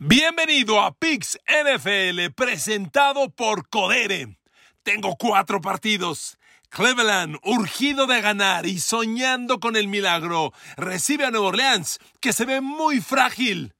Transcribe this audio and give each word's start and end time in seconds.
Bienvenido 0.00 0.80
a 0.80 0.94
Pix 0.94 1.40
NFL 1.48 2.32
presentado 2.36 3.30
por 3.30 3.68
Codere. 3.68 4.38
Tengo 4.84 5.16
cuatro 5.16 5.60
partidos. 5.60 6.38
Cleveland, 6.70 7.36
urgido 7.42 8.06
de 8.06 8.20
ganar 8.20 8.64
y 8.64 8.78
soñando 8.78 9.58
con 9.58 9.74
el 9.74 9.88
milagro, 9.88 10.52
recibe 10.76 11.24
a 11.24 11.32
Nueva 11.32 11.48
Orleans, 11.48 11.98
que 12.20 12.32
se 12.32 12.44
ve 12.44 12.60
muy 12.60 13.00
frágil. 13.00 13.74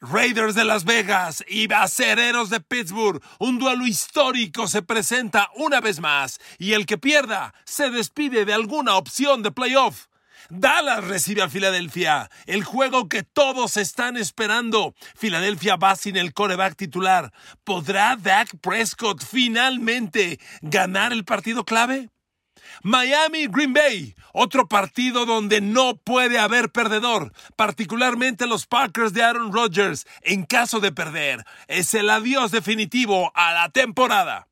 Raiders 0.00 0.54
de 0.54 0.64
Las 0.64 0.84
Vegas 0.86 1.44
y 1.46 1.70
Acereros 1.70 2.48
de 2.48 2.60
Pittsburgh. 2.60 3.22
Un 3.38 3.58
duelo 3.58 3.86
histórico 3.86 4.68
se 4.68 4.80
presenta 4.80 5.50
una 5.54 5.82
vez 5.82 6.00
más 6.00 6.40
y 6.58 6.72
el 6.72 6.86
que 6.86 6.96
pierda 6.96 7.52
se 7.66 7.90
despide 7.90 8.46
de 8.46 8.54
alguna 8.54 8.96
opción 8.96 9.42
de 9.42 9.50
playoff. 9.50 10.06
Dallas 10.50 11.04
recibe 11.04 11.42
a 11.42 11.48
Filadelfia, 11.48 12.28
el 12.46 12.64
juego 12.64 13.08
que 13.08 13.22
todos 13.22 13.76
están 13.76 14.16
esperando. 14.16 14.94
Filadelfia 15.16 15.76
va 15.76 15.94
sin 15.94 16.16
el 16.16 16.34
coreback 16.34 16.74
titular. 16.74 17.32
¿Podrá 17.62 18.16
Dak 18.16 18.58
Prescott 18.60 19.24
finalmente 19.24 20.40
ganar 20.60 21.12
el 21.12 21.24
partido 21.24 21.64
clave? 21.64 22.10
Miami 22.82 23.46
Green 23.46 23.72
Bay, 23.72 24.14
otro 24.32 24.68
partido 24.68 25.24
donde 25.24 25.60
no 25.60 25.96
puede 25.96 26.38
haber 26.38 26.70
perdedor, 26.70 27.32
particularmente 27.56 28.46
los 28.46 28.66
Packers 28.66 29.12
de 29.12 29.22
Aaron 29.22 29.52
Rodgers. 29.52 30.06
En 30.22 30.44
caso 30.44 30.80
de 30.80 30.90
perder, 30.90 31.44
es 31.68 31.94
el 31.94 32.10
adiós 32.10 32.50
definitivo 32.50 33.30
a 33.34 33.52
la 33.52 33.68
temporada. 33.68 34.49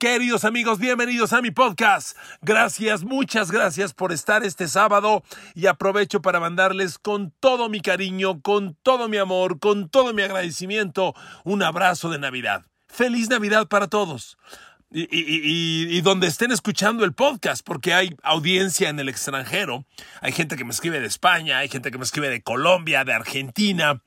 Queridos 0.00 0.46
amigos, 0.46 0.78
bienvenidos 0.78 1.34
a 1.34 1.42
mi 1.42 1.50
podcast. 1.50 2.16
Gracias, 2.40 3.04
muchas 3.04 3.50
gracias 3.50 3.92
por 3.92 4.12
estar 4.12 4.42
este 4.44 4.66
sábado 4.66 5.22
y 5.54 5.66
aprovecho 5.66 6.22
para 6.22 6.40
mandarles 6.40 6.98
con 6.98 7.34
todo 7.38 7.68
mi 7.68 7.82
cariño, 7.82 8.40
con 8.40 8.78
todo 8.82 9.10
mi 9.10 9.18
amor, 9.18 9.58
con 9.58 9.90
todo 9.90 10.14
mi 10.14 10.22
agradecimiento 10.22 11.14
un 11.44 11.62
abrazo 11.62 12.08
de 12.08 12.18
Navidad. 12.18 12.64
Feliz 12.86 13.28
Navidad 13.28 13.68
para 13.68 13.88
todos. 13.88 14.38
Y, 14.90 16.00
donde 16.00 16.28
estén 16.28 16.50
escuchando 16.50 17.04
el 17.04 17.12
podcast, 17.12 17.62
porque 17.62 17.92
hay 17.92 18.16
audiencia 18.22 18.88
en 18.88 18.98
el 19.00 19.10
extranjero. 19.10 19.84
Hay 20.22 20.32
gente 20.32 20.56
que 20.56 20.64
me 20.64 20.70
escribe 20.70 20.98
de 20.98 21.08
España, 21.08 21.58
hay 21.58 21.68
gente 21.68 21.90
que 21.90 21.98
me 21.98 22.04
escribe 22.04 22.30
de 22.30 22.42
Colombia, 22.42 23.04
de 23.04 23.12
Argentina 23.12 24.00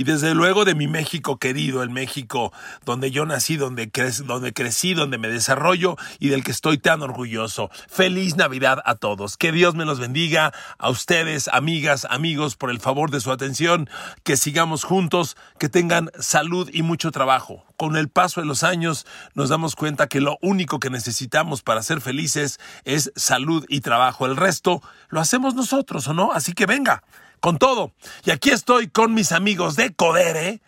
y 0.00 0.04
desde 0.04 0.34
luego 0.34 0.64
de 0.64 0.74
mi 0.74 0.88
México 0.88 1.36
querido, 1.36 1.82
el 1.82 1.90
México 1.90 2.54
donde 2.86 3.10
yo 3.10 3.26
nací, 3.26 3.58
donde, 3.58 3.90
donde 4.24 4.54
crecí, 4.54 4.94
donde 4.94 5.18
me 5.18 5.28
desarrollo 5.28 5.98
y 6.18 6.30
del 6.30 6.42
que 6.42 6.52
estoy 6.52 6.78
tan 6.78 7.02
orgulloso. 7.02 7.68
Feliz 7.86 8.34
Navidad 8.34 8.80
a 8.86 8.94
todos. 8.94 9.36
Que 9.36 9.52
Dios 9.52 9.74
me 9.74 9.84
los 9.84 10.00
bendiga 10.00 10.54
a 10.78 10.88
ustedes, 10.88 11.48
amigas, 11.48 12.06
amigos, 12.08 12.56
por 12.56 12.70
el 12.70 12.80
favor 12.80 13.10
de 13.10 13.20
su 13.20 13.30
atención, 13.30 13.90
que 14.24 14.38
sigamos 14.38 14.84
juntos, 14.84 15.36
que 15.58 15.68
tengan 15.68 16.10
salud 16.18 16.70
y 16.72 16.80
mucho 16.80 17.10
trabajo. 17.10 17.66
Con 17.76 17.98
el 17.98 18.08
paso 18.08 18.40
de 18.40 18.46
los 18.46 18.62
años 18.62 19.04
nos 19.34 19.50
damos 19.50 19.76
cuenta 19.76 20.06
que 20.06 20.22
lo 20.22 20.38
único 20.40 20.80
que 20.80 20.88
necesitamos 20.88 21.60
para 21.60 21.82
ser 21.82 22.00
felices 22.00 22.58
es 22.86 23.12
salud 23.16 23.66
y 23.68 23.82
trabajo. 23.82 24.24
El 24.24 24.38
resto 24.38 24.80
lo 25.10 25.20
hacemos 25.20 25.54
nosotros, 25.54 26.08
¿o 26.08 26.14
no? 26.14 26.32
Así 26.32 26.54
que 26.54 26.64
venga 26.64 27.02
con 27.40 27.58
todo. 27.58 27.92
Y 28.24 28.30
aquí 28.30 28.50
estoy 28.50 28.88
con 28.88 29.14
mis 29.14 29.32
amigos 29.32 29.76
de 29.76 29.94
Codere 29.94 30.60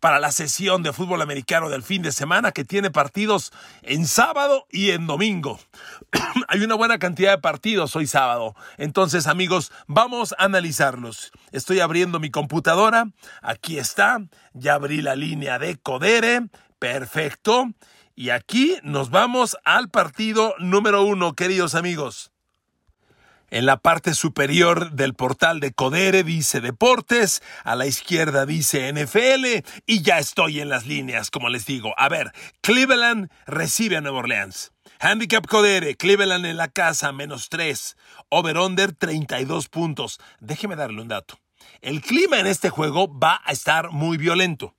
para 0.00 0.18
la 0.18 0.32
sesión 0.32 0.82
de 0.82 0.92
fútbol 0.92 1.20
americano 1.22 1.68
del 1.68 1.82
fin 1.82 2.02
de 2.02 2.10
semana 2.10 2.52
que 2.52 2.64
tiene 2.64 2.90
partidos 2.90 3.52
en 3.82 4.06
sábado 4.06 4.66
y 4.70 4.90
en 4.90 5.06
domingo. 5.06 5.60
Hay 6.48 6.62
una 6.62 6.74
buena 6.74 6.98
cantidad 6.98 7.32
de 7.32 7.38
partidos 7.38 7.94
hoy 7.94 8.06
sábado. 8.06 8.56
Entonces, 8.78 9.26
amigos, 9.26 9.70
vamos 9.86 10.34
a 10.38 10.44
analizarlos. 10.44 11.32
Estoy 11.52 11.80
abriendo 11.80 12.18
mi 12.18 12.30
computadora. 12.30 13.10
Aquí 13.42 13.78
está. 13.78 14.22
Ya 14.54 14.74
abrí 14.74 15.02
la 15.02 15.14
línea 15.16 15.58
de 15.58 15.76
Codere. 15.76 16.48
Perfecto. 16.78 17.70
Y 18.16 18.30
aquí 18.30 18.78
nos 18.82 19.10
vamos 19.10 19.56
al 19.64 19.90
partido 19.90 20.54
número 20.58 21.02
uno, 21.04 21.34
queridos 21.34 21.74
amigos. 21.74 22.32
En 23.50 23.66
la 23.66 23.78
parte 23.78 24.14
superior 24.14 24.92
del 24.92 25.14
portal 25.14 25.58
de 25.58 25.72
Codere 25.72 26.22
dice 26.22 26.60
Deportes, 26.60 27.42
a 27.64 27.74
la 27.74 27.86
izquierda 27.86 28.46
dice 28.46 28.92
NFL 28.92 29.66
y 29.86 30.02
ya 30.02 30.20
estoy 30.20 30.60
en 30.60 30.68
las 30.68 30.86
líneas, 30.86 31.32
como 31.32 31.48
les 31.48 31.66
digo. 31.66 31.92
A 31.96 32.08
ver, 32.08 32.32
Cleveland 32.60 33.28
recibe 33.46 33.96
a 33.96 34.00
Nueva 34.00 34.20
Orleans. 34.20 34.72
Handicap 35.00 35.46
Codere, 35.48 35.96
Cleveland 35.96 36.46
en 36.46 36.58
la 36.58 36.68
casa, 36.68 37.10
menos 37.10 37.48
3. 37.48 37.96
Over-under, 38.28 38.92
32 38.92 39.68
puntos. 39.68 40.20
Déjeme 40.38 40.76
darle 40.76 41.02
un 41.02 41.08
dato. 41.08 41.40
El 41.80 42.02
clima 42.02 42.38
en 42.38 42.46
este 42.46 42.70
juego 42.70 43.18
va 43.18 43.40
a 43.44 43.50
estar 43.50 43.90
muy 43.90 44.16
violento. 44.16 44.76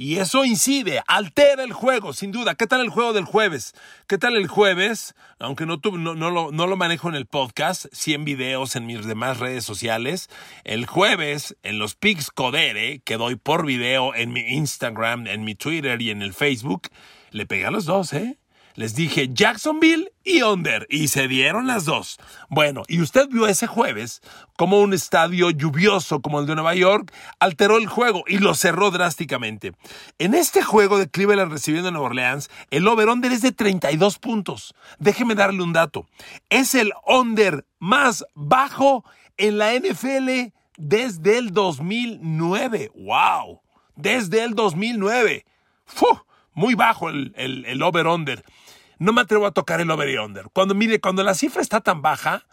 Y 0.00 0.16
eso 0.16 0.46
incide, 0.46 1.02
altera 1.08 1.62
el 1.62 1.74
juego, 1.74 2.14
sin 2.14 2.32
duda. 2.32 2.54
¿Qué 2.54 2.66
tal 2.66 2.80
el 2.80 2.88
juego 2.88 3.12
del 3.12 3.26
jueves? 3.26 3.74
¿Qué 4.06 4.16
tal 4.16 4.34
el 4.34 4.48
jueves? 4.48 5.14
Aunque 5.38 5.66
no, 5.66 5.78
no, 5.84 6.14
no, 6.14 6.30
lo, 6.30 6.50
lo 6.50 6.76
manejo 6.78 7.10
en 7.10 7.16
el 7.16 7.26
podcast, 7.26 7.84
sí 7.92 8.14
en 8.14 8.24
videos 8.24 8.76
en 8.76 8.86
mis 8.86 9.04
demás 9.04 9.40
redes 9.40 9.62
sociales. 9.62 10.30
El 10.64 10.86
jueves, 10.86 11.54
en 11.62 11.78
los 11.78 11.96
pics 11.96 12.30
Codere, 12.30 13.00
que 13.04 13.18
doy 13.18 13.36
por 13.36 13.66
video 13.66 14.14
en 14.14 14.32
mi 14.32 14.40
Instagram, 14.40 15.26
en 15.26 15.44
mi 15.44 15.54
Twitter 15.54 16.00
y 16.00 16.08
en 16.08 16.22
el 16.22 16.32
Facebook, 16.32 16.88
le 17.30 17.44
pegué 17.44 17.66
a 17.66 17.70
los 17.70 17.84
dos, 17.84 18.14
¿eh? 18.14 18.38
Les 18.80 18.94
dije 18.94 19.28
Jacksonville 19.34 20.10
y 20.24 20.40
Under 20.40 20.86
y 20.88 21.08
se 21.08 21.28
dieron 21.28 21.66
las 21.66 21.84
dos. 21.84 22.18
Bueno, 22.48 22.82
y 22.88 23.02
usted 23.02 23.28
vio 23.28 23.46
ese 23.46 23.66
jueves 23.66 24.22
como 24.56 24.80
un 24.80 24.94
estadio 24.94 25.50
lluvioso 25.50 26.22
como 26.22 26.40
el 26.40 26.46
de 26.46 26.54
Nueva 26.54 26.74
York 26.74 27.12
alteró 27.40 27.76
el 27.76 27.88
juego 27.88 28.24
y 28.26 28.38
lo 28.38 28.54
cerró 28.54 28.90
drásticamente. 28.90 29.74
En 30.18 30.32
este 30.32 30.62
juego 30.62 30.96
de 30.96 31.10
Cleveland 31.10 31.52
recibiendo 31.52 31.90
a 31.90 31.92
Nueva 31.92 32.06
Orleans, 32.06 32.48
el 32.70 32.88
over-under 32.88 33.30
es 33.30 33.42
de 33.42 33.52
32 33.52 34.18
puntos. 34.18 34.74
Déjeme 34.98 35.34
darle 35.34 35.62
un 35.62 35.74
dato. 35.74 36.06
Es 36.48 36.74
el 36.74 36.94
under 37.06 37.66
más 37.80 38.24
bajo 38.34 39.04
en 39.36 39.58
la 39.58 39.74
NFL 39.74 40.54
desde 40.78 41.36
el 41.36 41.52
2009. 41.52 42.92
¡Wow! 42.94 43.60
Desde 43.94 44.42
el 44.42 44.54
2009. 44.54 45.44
¡Fu! 45.84 46.06
Muy 46.54 46.74
bajo 46.74 47.08
el, 47.08 47.32
el, 47.36 47.82
over-under. 47.82 48.44
No 49.00 49.14
me 49.14 49.22
atrevo 49.22 49.46
a 49.46 49.52
tocar 49.52 49.80
el 49.80 49.90
over 49.90 50.10
y 50.10 50.18
under. 50.18 50.50
Cuando, 50.52 50.74
mire, 50.74 51.00
cuando 51.00 51.22
la 51.22 51.32
cifra 51.32 51.62
está 51.62 51.80
tan 51.80 52.02
baja, 52.02 52.44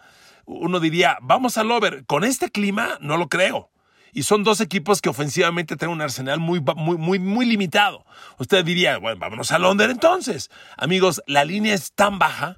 uno 0.46 0.80
diría, 0.80 1.18
vamos 1.22 1.58
al 1.58 1.70
over. 1.70 2.06
Con 2.06 2.24
este 2.24 2.50
clima, 2.50 2.98
no 3.02 3.18
lo 3.18 3.28
creo. 3.28 3.70
Y 4.14 4.24
son 4.24 4.46
dos 4.46 4.62
equipos 4.62 5.02
que 5.02 5.10
ofensivamente 5.10 5.76
tienen 5.76 5.96
un 5.96 6.02
arsenal 6.02 6.40
muy, 6.40 6.62
muy, 6.62 6.96
muy, 6.96 7.20
muy 7.20 7.46
limitado. 7.46 8.06
Usted 8.40 8.64
diría, 8.64 8.98
bueno, 8.98 9.20
vámonos 9.20 9.52
al 9.52 9.66
under 9.66 9.90
entonces. 9.90 10.50
Amigos, 10.78 11.22
la 11.28 11.44
línea 11.44 11.74
es 11.74 11.92
tan 11.92 12.18
baja 12.18 12.58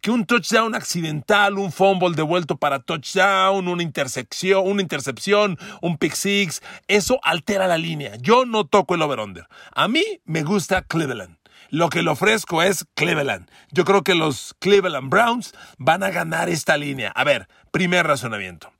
que 0.00 0.10
un 0.10 0.24
touchdown 0.24 0.74
accidental, 0.74 1.58
un 1.58 1.72
fumble 1.72 2.16
devuelto 2.16 2.56
para 2.56 2.80
touchdown, 2.80 3.68
una 3.68 3.82
intersección, 3.82 4.66
una 4.66 4.80
intercepción, 4.80 5.58
un 5.82 5.98
pick 5.98 6.14
six, 6.14 6.62
eso 6.88 7.20
altera 7.22 7.68
la 7.68 7.76
línea. 7.76 8.16
Yo 8.16 8.46
no 8.46 8.66
toco 8.66 8.94
el 8.94 9.02
over-under. 9.02 9.46
A 9.74 9.88
mí 9.88 10.02
me 10.24 10.42
gusta 10.42 10.80
Cleveland. 10.80 11.39
Lo 11.70 11.88
que 11.88 12.02
le 12.02 12.10
ofrezco 12.10 12.62
es 12.62 12.84
Cleveland. 12.94 13.48
Yo 13.70 13.84
creo 13.84 14.02
que 14.02 14.16
los 14.16 14.54
Cleveland 14.58 15.08
Browns 15.08 15.54
van 15.78 16.02
a 16.02 16.10
ganar 16.10 16.48
esta 16.48 16.76
línea. 16.76 17.12
A 17.14 17.22
ver, 17.22 17.48
primer 17.70 18.06
razonamiento. 18.06 18.72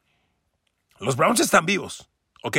Los 0.98 1.16
Browns 1.16 1.40
están 1.40 1.66
vivos, 1.66 2.10
¿ok? 2.42 2.58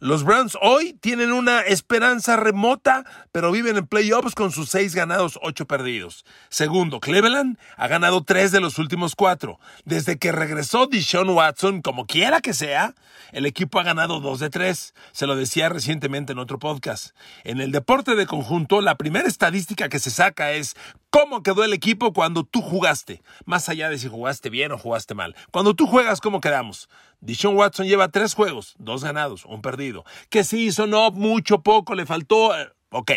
Los 0.00 0.24
Browns 0.24 0.58
hoy 0.60 0.94
tienen 1.00 1.32
una 1.32 1.60
esperanza 1.60 2.36
remota, 2.36 3.04
pero 3.32 3.52
viven 3.52 3.76
en 3.76 3.86
playoffs 3.86 4.34
con 4.34 4.50
sus 4.50 4.68
seis 4.68 4.94
ganados, 4.94 5.38
ocho 5.40 5.66
perdidos. 5.66 6.24
Segundo, 6.48 6.98
Cleveland 7.00 7.58
ha 7.76 7.86
ganado 7.86 8.24
tres 8.24 8.50
de 8.50 8.60
los 8.60 8.78
últimos 8.78 9.14
cuatro. 9.14 9.60
Desde 9.84 10.18
que 10.18 10.32
regresó 10.32 10.86
Deshaun 10.86 11.30
Watson, 11.30 11.80
como 11.80 12.06
quiera 12.06 12.40
que 12.40 12.54
sea, 12.54 12.94
el 13.32 13.46
equipo 13.46 13.78
ha 13.78 13.84
ganado 13.84 14.20
dos 14.20 14.40
de 14.40 14.50
tres. 14.50 14.94
Se 15.12 15.26
lo 15.26 15.36
decía 15.36 15.68
recientemente 15.68 16.32
en 16.32 16.38
otro 16.38 16.58
podcast. 16.58 17.16
En 17.44 17.60
el 17.60 17.70
deporte 17.70 18.16
de 18.16 18.26
conjunto, 18.26 18.80
la 18.80 18.96
primera 18.96 19.28
estadística 19.28 19.88
que 19.88 20.00
se 20.00 20.10
saca 20.10 20.52
es 20.52 20.74
cómo 21.10 21.44
quedó 21.44 21.62
el 21.62 21.72
equipo 21.72 22.12
cuando 22.12 22.42
tú 22.42 22.60
jugaste. 22.60 23.22
Más 23.44 23.68
allá 23.68 23.88
de 23.88 23.98
si 23.98 24.08
jugaste 24.08 24.50
bien 24.50 24.72
o 24.72 24.78
jugaste 24.78 25.14
mal. 25.14 25.36
Cuando 25.52 25.74
tú 25.74 25.86
juegas, 25.86 26.20
¿cómo 26.20 26.40
quedamos? 26.40 26.88
Dishon 27.24 27.56
Watson 27.56 27.86
lleva 27.86 28.08
tres 28.08 28.34
juegos, 28.34 28.74
dos 28.78 29.02
ganados, 29.02 29.46
un 29.46 29.62
perdido. 29.62 30.04
¿Qué 30.28 30.44
se 30.44 30.58
hizo? 30.58 30.86
No, 30.86 31.10
mucho, 31.10 31.62
poco, 31.62 31.94
le 31.94 32.04
faltó. 32.04 32.54
Eh, 32.54 32.68
ok, 32.90 33.12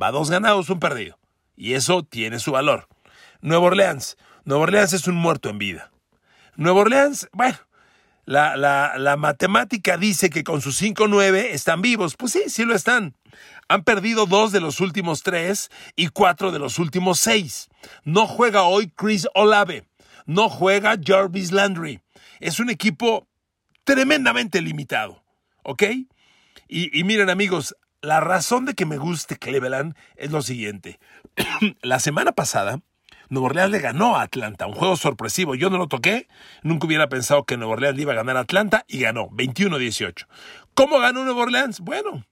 va 0.00 0.12
dos 0.12 0.30
ganados, 0.30 0.70
un 0.70 0.78
perdido. 0.78 1.18
Y 1.56 1.74
eso 1.74 2.04
tiene 2.04 2.38
su 2.38 2.52
valor. 2.52 2.86
Nueva 3.40 3.66
Orleans. 3.66 4.16
Nueva 4.44 4.62
Orleans 4.62 4.92
es 4.92 5.08
un 5.08 5.16
muerto 5.16 5.48
en 5.48 5.58
vida. 5.58 5.90
Nueva 6.54 6.82
Orleans, 6.82 7.28
bueno, 7.32 7.58
la, 8.26 8.56
la, 8.56 8.96
la 8.96 9.16
matemática 9.16 9.96
dice 9.96 10.30
que 10.30 10.44
con 10.44 10.60
sus 10.60 10.80
5-9 10.80 11.48
están 11.50 11.82
vivos. 11.82 12.14
Pues 12.16 12.30
sí, 12.30 12.44
sí 12.46 12.64
lo 12.64 12.76
están. 12.76 13.16
Han 13.66 13.82
perdido 13.82 14.26
dos 14.26 14.52
de 14.52 14.60
los 14.60 14.78
últimos 14.78 15.24
tres 15.24 15.72
y 15.96 16.08
cuatro 16.08 16.52
de 16.52 16.60
los 16.60 16.78
últimos 16.78 17.18
seis. 17.18 17.70
No 18.04 18.28
juega 18.28 18.62
hoy 18.62 18.88
Chris 18.88 19.26
Olave. 19.34 19.84
No 20.26 20.48
juega 20.48 20.96
Jarvis 21.04 21.50
Landry 21.50 22.00
es 22.40 22.60
un 22.60 22.70
equipo 22.70 23.28
tremendamente 23.84 24.60
limitado. 24.60 25.22
¿ok? 25.66 25.82
Y, 26.68 26.98
y 26.98 27.04
miren 27.04 27.28
amigos, 27.28 27.76
la 28.00 28.20
razón 28.20 28.64
de 28.64 28.74
que 28.74 28.86
me 28.86 28.98
guste 28.98 29.36
Cleveland 29.36 29.96
es 30.16 30.30
lo 30.30 30.40
siguiente. 30.42 30.98
la 31.82 31.98
semana 31.98 32.32
pasada, 32.32 32.80
Nuevo 33.28 33.46
Orleans 33.46 33.72
le 33.72 33.80
ganó 33.80 34.16
a 34.16 34.22
Atlanta, 34.22 34.66
un 34.66 34.74
juego 34.74 34.96
sorpresivo. 34.96 35.56
Yo 35.56 35.68
no 35.68 35.78
lo 35.78 35.88
toqué, 35.88 36.28
nunca 36.62 36.86
hubiera 36.86 37.08
pensado 37.08 37.44
que 37.44 37.56
Nuevo 37.56 37.72
Orleans 37.72 37.96
le 37.96 38.02
iba 38.02 38.12
a 38.12 38.16
ganar 38.16 38.36
a 38.36 38.40
Atlanta 38.40 38.84
y 38.86 39.00
ganó 39.00 39.28
21-18. 39.30 40.26
¿Cómo 40.74 41.00
ganó 41.00 41.24
Nuevo 41.24 41.40
Orleans? 41.40 41.80
Bueno, 41.80 42.24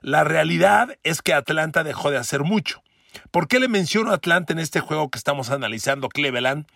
la 0.00 0.24
realidad 0.24 0.98
es 1.04 1.22
que 1.22 1.32
Atlanta 1.32 1.84
dejó 1.84 2.10
de 2.10 2.18
hacer 2.18 2.42
mucho. 2.42 2.82
¿Por 3.30 3.46
qué 3.46 3.60
le 3.60 3.68
menciono 3.68 4.10
a 4.10 4.14
Atlanta 4.14 4.52
en 4.52 4.58
este 4.58 4.80
juego 4.80 5.10
que 5.10 5.18
estamos 5.18 5.50
analizando 5.50 6.08
Cleveland 6.08 6.66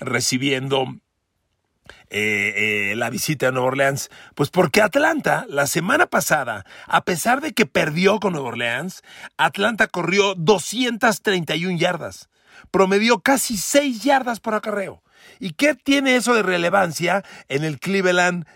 recibiendo 0.00 0.86
eh, 2.10 2.90
eh, 2.90 2.96
la 2.96 3.10
visita 3.10 3.48
a 3.48 3.50
Nueva 3.50 3.68
Orleans? 3.68 4.10
Pues 4.34 4.50
porque 4.50 4.82
Atlanta, 4.82 5.46
la 5.48 5.66
semana 5.66 6.06
pasada, 6.06 6.64
a 6.86 7.04
pesar 7.04 7.40
de 7.40 7.52
que 7.52 7.66
perdió 7.66 8.20
con 8.20 8.32
Nueva 8.32 8.48
Orleans, 8.48 9.02
Atlanta 9.36 9.86
corrió 9.86 10.34
231 10.34 11.78
yardas, 11.78 12.28
promedió 12.70 13.20
casi 13.20 13.56
6 13.56 14.02
yardas 14.02 14.40
por 14.40 14.54
acarreo. 14.54 15.02
¿Y 15.38 15.52
qué 15.52 15.74
tiene 15.74 16.16
eso 16.16 16.34
de 16.34 16.42
relevancia 16.42 17.24
en 17.48 17.64
el 17.64 17.78
Cleveland? 17.78 18.46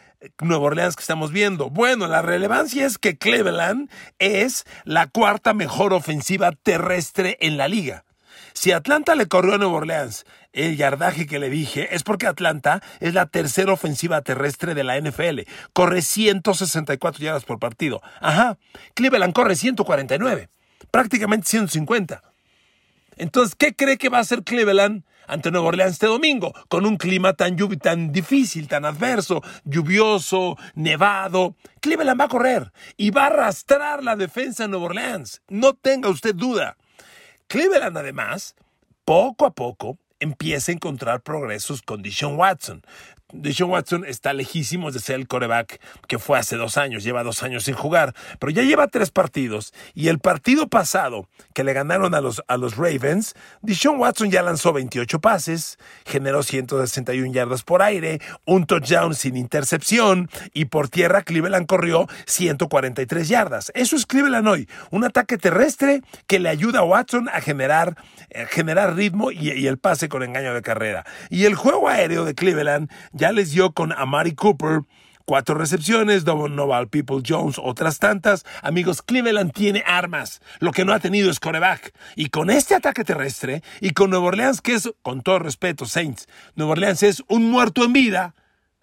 Nueva 0.40 0.64
Orleans 0.64 0.96
que 0.96 1.02
estamos 1.02 1.30
viendo. 1.30 1.70
Bueno, 1.70 2.08
la 2.08 2.22
relevancia 2.22 2.86
es 2.86 2.98
que 2.98 3.18
Cleveland 3.18 3.88
es 4.18 4.66
la 4.84 5.06
cuarta 5.06 5.54
mejor 5.54 5.92
ofensiva 5.92 6.50
terrestre 6.50 7.36
en 7.40 7.56
la 7.56 7.68
liga. 7.68 8.04
Si 8.52 8.72
Atlanta 8.72 9.14
le 9.14 9.26
corrió 9.26 9.54
a 9.54 9.58
Nueva 9.58 9.74
Orleans 9.74 10.24
el 10.52 10.76
yardaje 10.76 11.26
que 11.26 11.38
le 11.38 11.50
dije, 11.50 11.94
es 11.94 12.02
porque 12.02 12.26
Atlanta 12.26 12.82
es 13.00 13.14
la 13.14 13.26
tercera 13.26 13.72
ofensiva 13.72 14.22
terrestre 14.22 14.74
de 14.74 14.84
la 14.84 14.98
NFL. 15.00 15.40
Corre 15.72 16.02
164 16.02 17.24
yardas 17.24 17.44
por 17.44 17.58
partido. 17.58 18.00
Ajá, 18.20 18.58
Cleveland 18.94 19.32
corre 19.32 19.56
149, 19.56 20.48
prácticamente 20.90 21.48
150. 21.48 22.22
Entonces, 23.16 23.54
¿qué 23.56 23.74
cree 23.74 23.98
que 23.98 24.08
va 24.08 24.18
a 24.18 24.22
hacer 24.22 24.44
Cleveland 24.44 25.04
ante 25.26 25.50
Nueva 25.50 25.68
Orleans 25.68 25.92
este 25.92 26.06
domingo? 26.06 26.54
Con 26.68 26.86
un 26.86 26.96
clima 26.96 27.34
tan, 27.34 27.56
tan 27.80 28.12
difícil, 28.12 28.68
tan 28.68 28.84
adverso, 28.84 29.42
lluvioso, 29.64 30.56
nevado. 30.74 31.56
Cleveland 31.80 32.20
va 32.20 32.24
a 32.24 32.28
correr 32.28 32.72
y 32.96 33.10
va 33.10 33.24
a 33.24 33.26
arrastrar 33.26 34.02
la 34.02 34.16
defensa 34.16 34.64
de 34.64 34.70
Nueva 34.70 34.86
Orleans. 34.86 35.42
No 35.48 35.74
tenga 35.74 36.08
usted 36.08 36.34
duda. 36.34 36.76
Cleveland, 37.48 37.96
además, 37.96 38.54
poco 39.06 39.46
a 39.46 39.54
poco 39.54 39.98
empieza 40.20 40.70
a 40.70 40.74
encontrar 40.74 41.22
progresos 41.22 41.80
con 41.80 42.02
Dishon 42.02 42.36
Watson. 42.36 42.82
Deshaun 43.32 43.70
Watson 43.70 44.06
está 44.06 44.32
lejísimo 44.32 44.90
de 44.90 45.00
ser 45.00 45.16
el 45.16 45.28
coreback 45.28 45.82
que 46.06 46.18
fue 46.18 46.38
hace 46.38 46.56
dos 46.56 46.78
años, 46.78 47.04
lleva 47.04 47.22
dos 47.22 47.42
años 47.42 47.64
sin 47.64 47.74
jugar, 47.74 48.14
pero 48.38 48.50
ya 48.50 48.62
lleva 48.62 48.88
tres 48.88 49.10
partidos 49.10 49.74
y 49.94 50.08
el 50.08 50.18
partido 50.18 50.68
pasado 50.68 51.28
que 51.52 51.62
le 51.62 51.74
ganaron 51.74 52.14
a 52.14 52.22
los, 52.22 52.42
a 52.48 52.56
los 52.56 52.78
Ravens, 52.78 53.34
Deshaun 53.60 54.00
Watson 54.00 54.30
ya 54.30 54.40
lanzó 54.42 54.72
28 54.72 55.20
pases, 55.20 55.78
generó 56.06 56.42
161 56.42 57.30
yardas 57.34 57.64
por 57.64 57.82
aire, 57.82 58.18
un 58.46 58.64
touchdown 58.64 59.14
sin 59.14 59.36
intercepción 59.36 60.30
y 60.54 60.64
por 60.64 60.88
tierra 60.88 61.20
Cleveland 61.20 61.66
corrió 61.66 62.08
143 62.24 63.28
yardas. 63.28 63.70
Eso 63.74 63.96
es 63.96 64.06
Cleveland 64.06 64.48
hoy, 64.48 64.70
un 64.90 65.04
ataque 65.04 65.36
terrestre 65.36 66.00
que 66.26 66.38
le 66.38 66.48
ayuda 66.48 66.78
a 66.78 66.84
Watson 66.84 67.28
a 67.28 67.42
generar, 67.42 67.94
eh, 68.30 68.46
generar 68.48 68.96
ritmo 68.96 69.32
y 69.32 69.66
el 69.66 69.76
pase 69.76 70.08
con 70.08 70.22
engaño 70.22 70.54
de 70.54 70.62
carrera. 70.62 71.04
Y 71.28 71.44
el 71.44 71.56
juego 71.56 71.90
aéreo 71.90 72.24
de 72.24 72.34
Cleveland 72.34 72.90
ya 73.18 73.32
les 73.32 73.50
dio 73.50 73.72
con 73.72 73.92
Amari 73.92 74.34
Cooper 74.34 74.82
cuatro 75.28 75.56
recepciones, 75.56 76.24
Noval 76.24 76.88
People 76.88 77.20
Jones, 77.26 77.60
otras 77.62 77.98
tantas. 77.98 78.46
Amigos, 78.62 79.02
Cleveland 79.02 79.52
tiene 79.52 79.84
armas. 79.86 80.40
Lo 80.58 80.72
que 80.72 80.86
no 80.86 80.94
ha 80.94 81.00
tenido 81.00 81.30
es 81.30 81.38
coreback. 81.38 81.92
Y 82.16 82.30
con 82.30 82.48
este 82.48 82.74
ataque 82.74 83.04
terrestre 83.04 83.62
y 83.82 83.90
con 83.90 84.08
Nueva 84.08 84.28
Orleans, 84.28 84.62
que 84.62 84.72
es, 84.72 84.90
con 85.02 85.20
todo 85.20 85.38
respeto, 85.38 85.84
Saints, 85.84 86.28
Nueva 86.54 86.72
Orleans 86.72 87.02
es 87.02 87.22
un 87.28 87.50
muerto 87.50 87.84
en 87.84 87.92
vida. 87.92 88.34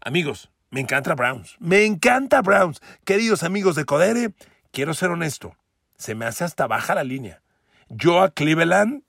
Amigos, 0.02 0.52
me 0.70 0.82
encanta 0.82 1.16
Browns. 1.16 1.56
Me 1.58 1.84
encanta 1.84 2.44
Browns. 2.44 2.80
Queridos 3.06 3.42
amigos 3.42 3.76
de 3.76 3.86
Codere, 3.86 4.36
quiero 4.72 4.94
ser 4.94 5.10
honesto. 5.10 5.58
Se 5.98 6.14
me 6.14 6.26
hace 6.26 6.44
hasta 6.44 6.68
baja 6.68 6.94
la 6.94 7.04
línea. 7.04 7.42
Yo 7.90 8.22
a 8.22 8.30
Cleveland 8.30 9.02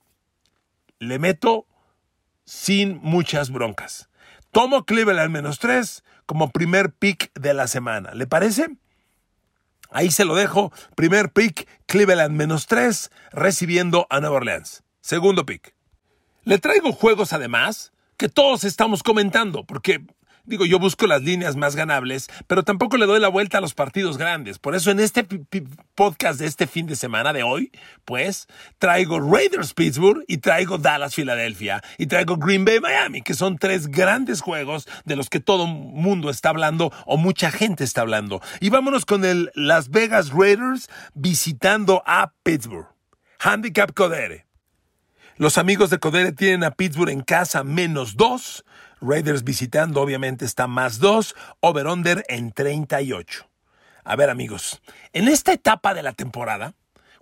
le 0.97 1.19
meto 1.19 1.67
sin 2.45 2.99
muchas 3.03 3.51
broncas. 3.51 4.06
Tomo 4.57 4.85
Cleveland 4.85 5.29
menos 5.29 5.59
3 5.59 6.03
como 6.25 6.49
primer 6.49 6.91
pick 6.91 7.31
de 7.39 7.53
la 7.53 7.67
semana. 7.67 8.15
¿Le 8.15 8.25
parece? 8.25 8.75
Ahí 9.91 10.09
se 10.09 10.25
lo 10.25 10.33
dejo. 10.33 10.71
Primer 10.95 11.31
pick, 11.31 11.67
Cleveland 11.85 12.35
menos 12.35 12.65
3, 12.65 13.11
recibiendo 13.33 14.07
a 14.09 14.19
Nueva 14.19 14.37
Orleans. 14.37 14.81
Segundo 14.99 15.45
pick. 15.45 15.75
Le 16.43 16.57
traigo 16.57 16.91
juegos 16.91 17.33
además 17.33 17.93
que 18.17 18.29
todos 18.29 18.63
estamos 18.63 19.03
comentando, 19.03 19.63
porque 19.63 20.07
Digo, 20.47 20.65
yo 20.65 20.79
busco 20.79 21.07
las 21.07 21.23
líneas 21.23 21.57
más 21.57 21.75
ganables, 21.75 22.29
pero 22.47 22.63
tampoco 22.63 22.95
le 22.95 23.05
doy 23.05 23.19
la 23.19 23.27
vuelta 23.27 23.57
a 23.57 23.61
los 23.61 23.73
partidos 23.73 24.17
grandes. 24.17 24.59
Por 24.59 24.75
eso 24.75 24.91
en 24.91 25.01
este 25.01 25.27
podcast 25.93 26.39
de 26.39 26.45
este 26.45 26.67
fin 26.67 26.87
de 26.87 26.95
semana 26.95 27.33
de 27.33 27.43
hoy, 27.43 27.69
pues 28.05 28.47
traigo 28.77 29.19
Raiders 29.19 29.73
Pittsburgh 29.73 30.23
y 30.25 30.37
traigo 30.37 30.77
Dallas 30.77 31.15
Filadelfia 31.15 31.83
y 31.97 32.05
traigo 32.05 32.37
Green 32.37 32.63
Bay 32.63 32.79
Miami, 32.79 33.21
que 33.23 33.33
son 33.33 33.57
tres 33.57 33.89
grandes 33.89 34.39
juegos 34.39 34.87
de 35.03 35.17
los 35.17 35.29
que 35.29 35.41
todo 35.41 35.67
mundo 35.67 36.29
está 36.29 36.47
hablando 36.47 36.93
o 37.05 37.17
mucha 37.17 37.51
gente 37.51 37.83
está 37.83 37.99
hablando. 37.99 38.41
Y 38.61 38.69
vámonos 38.69 39.03
con 39.03 39.25
el 39.25 39.51
Las 39.53 39.89
Vegas 39.89 40.29
Raiders 40.29 40.87
visitando 41.13 42.03
a 42.05 42.31
Pittsburgh. 42.43 42.87
Handicap 43.39 43.91
Codere. 43.93 44.47
Los 45.35 45.57
amigos 45.57 45.89
de 45.89 45.99
Codere 45.99 46.31
tienen 46.31 46.63
a 46.63 46.71
Pittsburgh 46.71 47.11
en 47.11 47.21
casa 47.21 47.63
menos 47.63 48.15
dos 48.15 48.63
Raiders 49.01 49.43
visitando 49.43 50.01
obviamente 50.01 50.45
está 50.45 50.67
más 50.67 50.99
2, 50.99 51.35
over-under 51.59 52.25
en 52.29 52.51
38. 52.51 53.47
A 54.03 54.15
ver 54.15 54.29
amigos, 54.29 54.81
en 55.13 55.27
esta 55.27 55.53
etapa 55.53 55.93
de 55.93 56.03
la 56.03 56.13
temporada, 56.13 56.73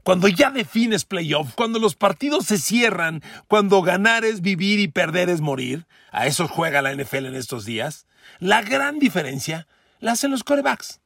cuando 0.04 0.28
ya 0.28 0.52
defines 0.52 1.04
playoff, 1.04 1.56
cuando 1.56 1.80
los 1.80 1.96
partidos 1.96 2.46
se 2.46 2.60
cierran, 2.60 3.24
cuando 3.48 3.82
ganar 3.82 4.24
es 4.24 4.42
vivir 4.42 4.80
y 4.80 4.88
perder 4.88 5.30
es 5.30 5.42
morir, 5.42 5.88
a 6.12 6.28
eso 6.28 6.48
juega 6.48 6.84
la 6.84 6.94
NFL 6.94 7.26
en 7.26 7.36
estos 7.36 7.66
días, 7.66 8.06
la 8.40 8.62
gran 8.62 9.00
diferencia 9.00 9.68
la 10.00 10.12
hacen 10.12 10.30
los 10.30 10.44
corebacks. 10.44 11.02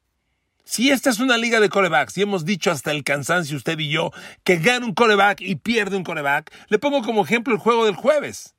Si 0.66 0.92
esta 0.92 1.10
es 1.10 1.20
una 1.20 1.38
liga 1.38 1.60
de 1.60 1.70
corebacks 1.70 2.18
y 2.18 2.22
hemos 2.22 2.46
dicho 2.46 2.70
hasta 2.72 2.92
el 2.92 3.04
cansancio 3.04 3.58
usted 3.58 3.80
y 3.80 3.90
yo 3.90 4.12
que 4.44 4.58
gana 4.58 4.86
un 4.86 4.94
coreback 4.94 5.42
y 5.42 5.56
pierde 5.56 5.96
un 5.98 6.04
coreback, 6.04 6.54
le 6.68 6.78
pongo 6.78 7.02
como 7.02 7.24
ejemplo 7.24 7.54
el 7.54 7.60
juego 7.60 7.86
del 7.86 7.96
jueves. 7.96 8.54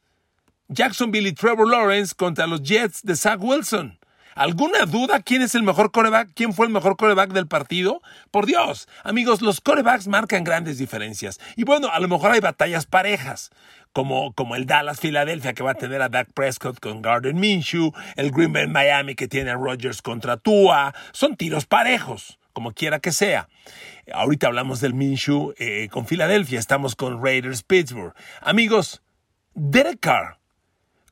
Jacksonville 0.73 1.29
y 1.29 1.33
Trevor 1.33 1.69
Lawrence 1.69 2.15
contra 2.15 2.47
los 2.47 2.62
Jets 2.62 3.03
de 3.03 3.17
Zach 3.17 3.41
Wilson. 3.43 3.99
¿Alguna 4.37 4.87
duda 4.87 5.21
quién 5.21 5.43
es 5.43 5.57
el 5.57 5.65
mejor 5.65 5.91
coreback? 5.91 6.31
¿Quién 6.33 6.55
fue 6.55 6.67
el 6.67 6.73
mejor 6.73 6.97
coreback 6.97 7.33
del 7.33 7.49
partido? 7.49 8.00
Por 8.31 8.47
Dios, 8.47 8.87
amigos, 9.03 9.43
los 9.43 9.61
corebacks 9.61 10.07
marcan 10.07 10.45
grandes 10.45 10.79
diferencias. 10.79 11.41
Y 11.57 11.65
bueno, 11.65 11.89
a 11.93 11.99
lo 11.99 12.07
mejor 12.07 12.31
hay 12.31 12.39
batallas 12.39 12.87
parejas, 12.87 13.50
como, 13.93 14.33
como 14.33 14.55
el 14.55 14.67
Dallas 14.67 15.00
Filadelfia 15.00 15.55
que 15.55 15.65
va 15.65 15.73
a 15.73 15.75
tener 15.75 16.03
a 16.03 16.09
Dak 16.09 16.33
Prescott 16.33 16.79
con 16.79 17.03
Garden 17.03 17.41
Minshew, 17.41 17.93
el 18.15 18.31
Green 18.31 18.53
Bay 18.53 18.69
Miami 18.69 19.17
que 19.17 19.27
tiene 19.27 19.50
a 19.50 19.57
Rodgers 19.57 20.03
contra 20.03 20.37
Tua. 20.37 20.95
Son 21.11 21.37
tiros 21.37 21.67
parejos, 21.67 22.39
como 22.53 22.73
quiera 22.75 23.00
que 23.00 23.11
sea. 23.11 23.49
Ahorita 24.15 24.47
hablamos 24.47 24.81
del 24.81 24.95
Minshew 24.95 25.53
eh, 25.59 25.89
con 25.91 26.07
Filadelfia, 26.07 26.61
estamos 26.61 26.95
con 26.95 27.21
Raiders 27.21 27.65
Pittsburgh. 27.65 28.15
Amigos, 28.41 29.03
Derek 29.55 29.99
Carr 29.99 30.40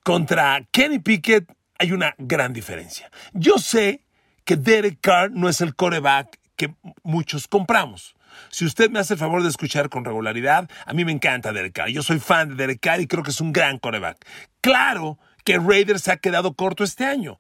contra 0.08 0.66
Kenny 0.70 1.00
Pickett 1.00 1.52
hay 1.78 1.92
una 1.92 2.14
gran 2.16 2.54
diferencia. 2.54 3.10
Yo 3.34 3.58
sé 3.58 4.06
que 4.46 4.56
Derek 4.56 5.00
Carr 5.02 5.32
no 5.32 5.50
es 5.50 5.60
el 5.60 5.74
coreback 5.74 6.38
que 6.56 6.74
muchos 7.02 7.46
compramos. 7.46 8.16
Si 8.48 8.64
usted 8.64 8.88
me 8.88 9.00
hace 9.00 9.12
el 9.12 9.20
favor 9.20 9.42
de 9.42 9.50
escuchar 9.50 9.90
con 9.90 10.06
regularidad, 10.06 10.66
a 10.86 10.94
mí 10.94 11.04
me 11.04 11.12
encanta 11.12 11.52
Derek 11.52 11.74
Carr. 11.74 11.90
Yo 11.90 12.02
soy 12.02 12.20
fan 12.20 12.48
de 12.48 12.54
Derek 12.54 12.80
Carr 12.80 13.02
y 13.02 13.06
creo 13.06 13.22
que 13.22 13.32
es 13.32 13.40
un 13.42 13.52
gran 13.52 13.76
coreback. 13.78 14.26
Claro 14.62 15.18
que 15.44 15.58
Raiders 15.58 16.00
se 16.00 16.12
ha 16.12 16.16
quedado 16.16 16.54
corto 16.54 16.84
este 16.84 17.04
año, 17.04 17.38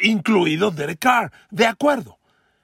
incluido 0.00 0.70
Derek 0.70 1.00
Carr, 1.00 1.30
de 1.50 1.66
acuerdo. 1.66 2.18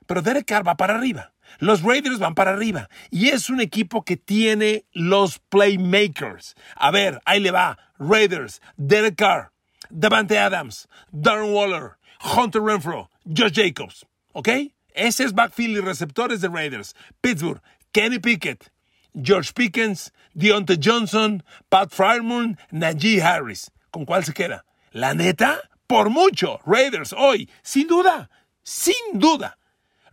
Pero 0.06 0.22
Derek 0.22 0.46
Carr 0.46 0.66
va 0.66 0.78
para 0.78 0.94
arriba. 0.94 1.34
Los 1.58 1.82
Raiders 1.82 2.18
van 2.18 2.34
para 2.34 2.52
arriba 2.52 2.88
y 3.10 3.28
es 3.28 3.50
un 3.50 3.60
equipo 3.60 4.04
que 4.04 4.16
tiene 4.16 4.84
los 4.92 5.38
playmakers. 5.38 6.54
A 6.76 6.90
ver, 6.90 7.20
ahí 7.24 7.40
le 7.40 7.50
va. 7.50 7.78
Raiders, 7.98 8.60
Derek 8.76 9.16
Carr, 9.16 9.52
Davante 9.90 10.38
Adams, 10.38 10.88
Darren 11.10 11.52
Waller, 11.52 11.96
Hunter 12.20 12.62
Renfro, 12.62 13.10
Josh 13.24 13.52
Jacobs. 13.52 14.04
¿Ok? 14.32 14.48
Ese 14.94 15.24
es 15.24 15.34
backfield 15.34 15.78
y 15.78 15.80
receptores 15.80 16.40
de 16.40 16.48
Raiders. 16.48 16.94
Pittsburgh, 17.20 17.60
Kenny 17.92 18.18
Pickett, 18.18 18.70
George 19.14 19.52
Pickens, 19.54 20.12
Deontay 20.34 20.78
Johnson, 20.82 21.42
Pat 21.70 21.90
Fryerman, 21.90 22.58
Najee 22.70 23.22
Harris. 23.22 23.70
¿Con 23.90 24.04
cuál 24.04 24.24
se 24.24 24.34
queda? 24.34 24.64
La 24.92 25.14
neta, 25.14 25.60
por 25.86 26.10
mucho. 26.10 26.60
Raiders 26.66 27.14
hoy, 27.16 27.48
sin 27.62 27.88
duda, 27.88 28.28
sin 28.62 28.94
duda. 29.14 29.58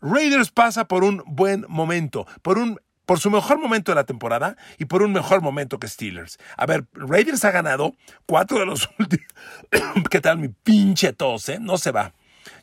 Raiders 0.03 0.51
pasa 0.51 0.85
por 0.87 1.03
un 1.03 1.23
buen 1.25 1.65
momento, 1.69 2.27
por 2.41 2.57
un 2.57 2.79
por 3.05 3.19
su 3.19 3.29
mejor 3.29 3.59
momento 3.59 3.91
de 3.91 3.95
la 3.95 4.05
temporada 4.05 4.55
y 4.77 4.85
por 4.85 5.01
un 5.01 5.11
mejor 5.11 5.41
momento 5.41 5.77
que 5.77 5.87
Steelers. 5.87 6.37
A 6.55 6.65
ver, 6.65 6.85
Raiders 6.93 7.43
ha 7.43 7.51
ganado 7.51 7.95
cuatro 8.25 8.59
de 8.59 8.65
los 8.65 8.89
últimos. 8.99 9.27
¿Qué 10.09 10.21
tal 10.21 10.37
mi 10.37 10.49
pinche 10.49 11.11
tos, 11.13 11.49
eh? 11.49 11.59
No 11.59 11.77
se 11.77 11.91
va. 11.91 12.13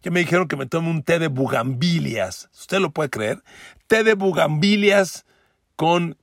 Ya 0.02 0.11
me 0.11 0.20
dijeron 0.20 0.49
que 0.49 0.56
me 0.56 0.66
tome 0.66 0.90
un 0.90 1.02
té 1.02 1.18
de 1.18 1.28
bugambilias. 1.28 2.49
¿Usted 2.52 2.78
lo 2.78 2.90
puede 2.90 3.11
creer? 3.11 3.42
Té 3.87 4.02
de 4.02 4.14
bugambilias 4.14 5.26
con 5.76 6.16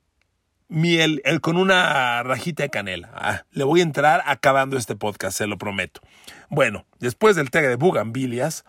miel, 0.67 1.21
el, 1.25 1.41
con 1.41 1.57
una 1.57 2.23
rajita 2.23 2.63
de 2.63 2.69
canela. 2.69 3.09
Ah, 3.13 3.43
le 3.51 3.63
voy 3.63 3.79
a 3.79 3.83
entrar 3.83 4.23
acabando 4.25 4.77
este 4.77 4.95
podcast, 4.95 5.37
se 5.37 5.47
lo 5.47 5.57
prometo. 5.57 6.01
Bueno, 6.49 6.85
después 6.99 7.35
del 7.35 7.49
té 7.49 7.61
de 7.61 7.75
bugambilias, 7.75 8.65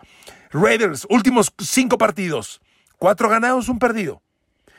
Raiders, 0.50 1.06
últimos 1.10 1.52
cinco 1.58 1.98
partidos. 1.98 2.60
Cuatro 2.98 3.28
ganados, 3.28 3.68
un 3.68 3.78
perdido. 3.78 4.22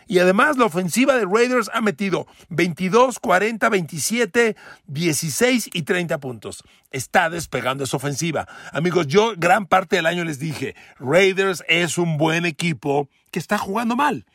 Y 0.08 0.18
además 0.18 0.58
la 0.58 0.66
ofensiva 0.66 1.16
de 1.16 1.26
Raiders 1.26 1.70
ha 1.72 1.82
metido 1.82 2.26
22, 2.50 3.20
40, 3.20 3.70
27, 3.70 4.56
16 4.88 5.70
y 5.72 5.84
30 5.84 6.18
puntos. 6.18 6.64
Está 6.90 7.30
despegando 7.30 7.84
esa 7.84 7.98
ofensiva. 7.98 8.48
Amigos, 8.74 9.06
yo 9.06 9.34
gran 9.38 9.68
parte 9.68 9.98
del 9.98 10.08
año 10.08 10.26
les 10.26 10.40
dije, 10.40 10.76
Raiders 10.98 11.64
es 11.68 12.00
un 12.00 12.18
buen 12.18 12.48
equipo 12.48 13.08
que 13.30 13.38
está 13.38 13.60
jugando 13.60 13.96
mal. 13.96 14.26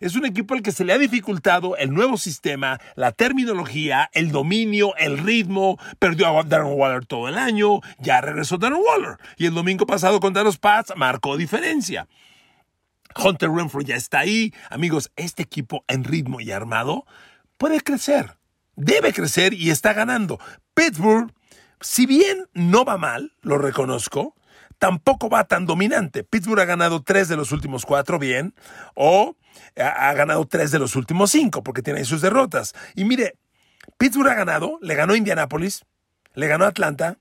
Es 0.00 0.16
un 0.16 0.24
equipo 0.24 0.54
al 0.54 0.62
que 0.62 0.72
se 0.72 0.84
le 0.84 0.92
ha 0.92 0.98
dificultado 0.98 1.76
el 1.76 1.92
nuevo 1.92 2.16
sistema, 2.16 2.80
la 2.94 3.12
terminología, 3.12 4.10
el 4.12 4.32
dominio, 4.32 4.94
el 4.96 5.18
ritmo. 5.18 5.78
Perdió 5.98 6.26
a 6.38 6.42
Darren 6.42 6.72
Waller 6.72 7.06
todo 7.06 7.28
el 7.28 7.38
año, 7.38 7.80
ya 7.98 8.20
regresó 8.20 8.58
Darren 8.58 8.80
Waller. 8.80 9.18
Y 9.36 9.46
el 9.46 9.54
domingo 9.54 9.86
pasado 9.86 10.20
contra 10.20 10.42
los 10.42 10.58
Pats 10.58 10.92
marcó 10.96 11.36
diferencia. 11.36 12.08
Hunter 13.16 13.50
Renfrew 13.50 13.84
ya 13.84 13.96
está 13.96 14.20
ahí. 14.20 14.52
Amigos, 14.70 15.10
este 15.16 15.42
equipo 15.42 15.84
en 15.88 16.04
ritmo 16.04 16.40
y 16.40 16.50
armado 16.50 17.06
puede 17.56 17.80
crecer. 17.80 18.36
Debe 18.76 19.12
crecer 19.12 19.54
y 19.54 19.70
está 19.70 19.92
ganando. 19.92 20.40
Pittsburgh, 20.74 21.32
si 21.80 22.06
bien 22.06 22.48
no 22.54 22.84
va 22.84 22.96
mal, 22.98 23.32
lo 23.42 23.58
reconozco, 23.58 24.34
tampoco 24.78 25.28
va 25.28 25.44
tan 25.44 25.66
dominante. 25.66 26.24
Pittsburgh 26.24 26.60
ha 26.60 26.64
ganado 26.64 27.02
tres 27.02 27.28
de 27.28 27.36
los 27.36 27.52
últimos 27.52 27.84
cuatro 27.84 28.18
bien, 28.18 28.54
o 28.94 29.36
ha 29.76 30.12
ganado 30.14 30.46
tres 30.46 30.70
de 30.70 30.78
los 30.78 30.96
últimos 30.96 31.30
cinco, 31.30 31.62
porque 31.62 31.82
tiene 31.82 32.00
ahí 32.00 32.04
sus 32.04 32.20
derrotas. 32.20 32.74
Y 32.94 33.04
mire, 33.04 33.36
Pittsburgh 33.98 34.28
ha 34.28 34.34
ganado, 34.34 34.78
le 34.82 34.94
ganó 34.94 35.14
a 35.14 35.16
Indianapolis, 35.16 35.84
le 36.34 36.46
ganó 36.48 36.64
Atlanta 36.64 37.18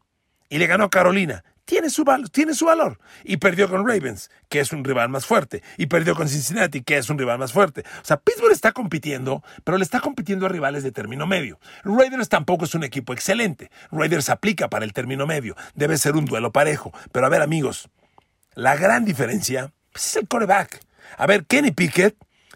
y 0.50 0.58
le 0.58 0.68
ganó 0.68 0.90
Carolina 0.90 1.44
tiene 1.66 1.90
su, 1.90 2.04
valor. 2.04 3.00
Y 3.24 3.38
perdió 3.38 3.70
con 3.70 3.88
Ravens, 3.88 4.30
que 4.50 4.60
es 4.60 4.72
un 4.74 4.84
rival 4.84 5.10
más 5.10 5.26
fuerte. 5.26 5.64
Y 5.78 5.88
perdió 5.88 6.16
con 6.16 6.28
Cincinnati, 6.28 6.82
que 6.82 6.98
es 6.98 7.10
un 7.10 7.18
rival 7.18 7.40
más 7.40 7.54
fuerte. 7.54 7.84
O 8.02 8.06
sea, 8.06 8.18
Pittsburgh 8.18 8.52
está 8.52 8.72
compitiendo, 8.72 9.44
pero 9.64 9.78
le 9.78 9.84
está 9.84 10.00
compitiendo 10.00 10.46
a 10.46 10.50
rivales 10.50 10.84
de 10.84 10.92
término 10.92 11.26
medio. 11.26 11.60
Raiders 11.84 12.30
tampoco 12.30 12.66
es 12.66 12.76
un 12.76 12.84
equipo 12.84 13.14
excelente. 13.14 13.72
Raiders 13.92 14.30
aplica 14.30 14.70
para 14.70 14.86
el 14.86 14.94
término 14.94 15.26
medio. 15.26 15.56
Debe 15.76 15.98
ser 15.98 16.16
un 16.16 16.26
duelo 16.26 16.52
parejo. 16.52 16.92
Pero 17.12 17.26
a 17.26 17.30
ver, 17.30 17.42
amigos, 17.42 17.90
la 18.56 18.76
gran 18.76 19.06
diferencia 19.06 19.72
pues, 19.92 20.08
es 20.08 20.16
el 20.18 20.28
coreback. 20.28 20.80
A 21.18 21.28
ver, 21.28 21.46
Kenny 21.46 21.72
Pickett 21.72 22.16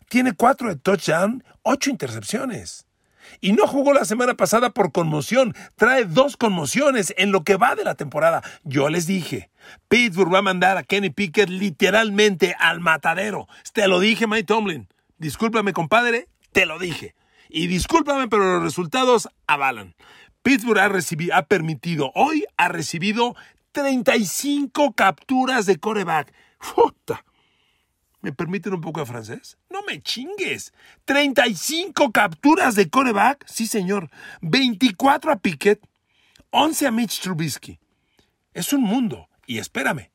tiene 0.09 0.33
cuatro 0.33 0.69
de 0.69 0.75
touchdown, 0.75 1.43
ocho 1.63 1.89
intercepciones 1.89 2.87
y 3.41 3.53
no 3.53 3.67
jugó 3.67 3.93
la 3.93 4.05
semana 4.05 4.35
pasada 4.35 4.71
por 4.71 4.91
conmoción. 4.91 5.53
Trae 5.75 6.05
dos 6.05 6.37
conmociones 6.37 7.13
en 7.17 7.31
lo 7.31 7.43
que 7.43 7.55
va 7.55 7.75
de 7.75 7.83
la 7.83 7.95
temporada. 7.95 8.41
Yo 8.63 8.89
les 8.89 9.07
dije, 9.07 9.49
Pittsburgh 9.87 10.33
va 10.33 10.39
a 10.39 10.43
mandar 10.43 10.77
a 10.77 10.83
Kenny 10.83 11.09
Pickett 11.09 11.49
literalmente 11.49 12.55
al 12.59 12.79
matadero. 12.79 13.47
Te 13.73 13.87
lo 13.87 13.99
dije, 13.99 14.27
Mike 14.27 14.45
Tomlin. 14.45 14.87
Discúlpame, 15.17 15.73
compadre, 15.73 16.27
te 16.51 16.65
lo 16.65 16.79
dije. 16.79 17.15
Y 17.49 17.67
discúlpame, 17.67 18.27
pero 18.27 18.55
los 18.55 18.63
resultados 18.63 19.29
avalan. 19.47 19.95
Pittsburgh 20.43 20.79
ha, 20.79 20.87
recibido, 20.87 21.35
ha 21.35 21.43
permitido, 21.43 22.11
hoy 22.15 22.45
ha 22.57 22.69
recibido 22.69 23.35
35 23.73 24.93
capturas 24.93 25.65
de 25.65 25.77
coreback. 25.77 26.33
Puta. 26.75 27.23
¿Me 28.21 28.33
permiten 28.33 28.73
un 28.73 28.81
poco 28.81 28.99
de 28.99 29.05
francés? 29.05 29.57
No 29.69 29.83
me 29.83 30.01
chingues. 30.01 30.73
35 31.05 32.11
capturas 32.11 32.75
de 32.75 32.89
coreback. 32.89 33.45
Sí, 33.47 33.67
señor. 33.67 34.09
24 34.41 35.31
a 35.31 35.35
Pickett. 35.37 35.81
11 36.49 36.87
a 36.87 36.91
Mitch 36.91 37.21
Trubisky. 37.21 37.79
Es 38.53 38.73
un 38.73 38.81
mundo. 38.81 39.29
Y 39.45 39.59
espérame. 39.59 40.09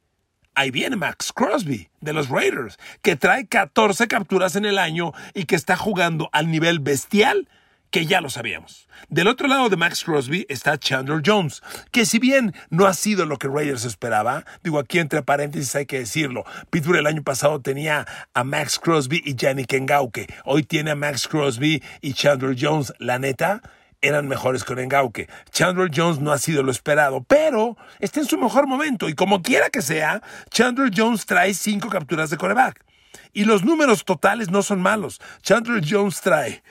Ahí 0.55 0.71
viene 0.71 0.97
Max 0.97 1.33
Crosby 1.33 1.89
de 2.01 2.13
los 2.13 2.29
Raiders, 2.29 2.77
que 3.01 3.17
trae 3.17 3.47
14 3.47 4.07
capturas 4.07 4.55
en 4.55 4.67
el 4.67 4.79
año 4.79 5.13
y 5.33 5.47
que 5.47 5.57
está 5.57 5.77
jugando 5.77 6.29
al 6.33 6.51
nivel 6.51 6.79
bestial 6.79 7.49
que 7.93 8.07
ya 8.07 8.21
lo 8.21 8.31
sabíamos. 8.31 8.89
Del 9.11 9.29
otro 9.29 9.47
lado 9.47 9.69
de 9.69 9.77
Max 9.77 10.03
Crosby 10.03 10.47
está 10.49 10.79
Chandler 10.79 11.21
Jones, 11.25 11.63
que 11.93 12.07
si 12.07 12.19
bien 12.19 12.55
no 12.71 12.87
ha 12.87 12.95
sido 12.95 13.27
lo 13.27 13.37
que 13.37 13.49
Raiders 13.49 13.85
esperaba, 13.85 14.45
digo 14.65 14.79
aquí 14.79 14.99
entre 14.99 15.23
paréntesis 15.23 15.77
hay 15.77 15.87
que 15.87 15.99
decirlo, 15.99 16.45
Pittsburgh 16.71 16.99
el 16.99 17.07
año 17.07 17.23
pasado 17.23 17.61
tenía 17.61 18.07
a 18.33 18.45
Max 18.45 18.79
Crosby 18.79 19.23
y 19.25 19.35
Yannick 19.37 19.75
Ngauke, 19.75 20.27
hoy 20.45 20.63
tiene 20.63 20.93
a 20.93 20.97
Max 20.97 21.29
Crosby 21.29 21.83
y 22.01 22.15
Chandler 22.15 22.57
Jones, 22.59 22.95
la 22.99 23.19
neta, 23.19 23.61
eran 24.01 24.27
mejores 24.27 24.65
con 24.65 24.79
Engauke. 24.79 25.29
Chandler 25.51 25.91
Jones 25.95 26.19
no 26.19 26.33
ha 26.33 26.39
sido 26.39 26.63
lo 26.63 26.73
esperado, 26.73 27.23
pero 27.23 27.77
está 28.01 28.21
en 28.21 28.27
su 28.27 28.39
mejor 28.39 28.67
momento 28.67 29.11
y 29.11 29.15
como 29.15 29.43
quiera 29.43 29.69
que 29.69 29.83
sea, 29.83 30.23
Chandler 30.51 30.91
Jones 30.97 31.27
trae 31.27 31.53
cinco 31.53 31.91
capturas 31.91 32.31
de 32.31 32.39
coreback. 32.39 32.85
Y 33.35 33.45
los 33.45 33.65
números 33.65 34.05
totales 34.07 34.51
no 34.51 34.63
son 34.63 34.81
malos. 34.81 35.21
Chandler 35.43 35.85
Jones 35.87 36.23
trae 36.23 36.63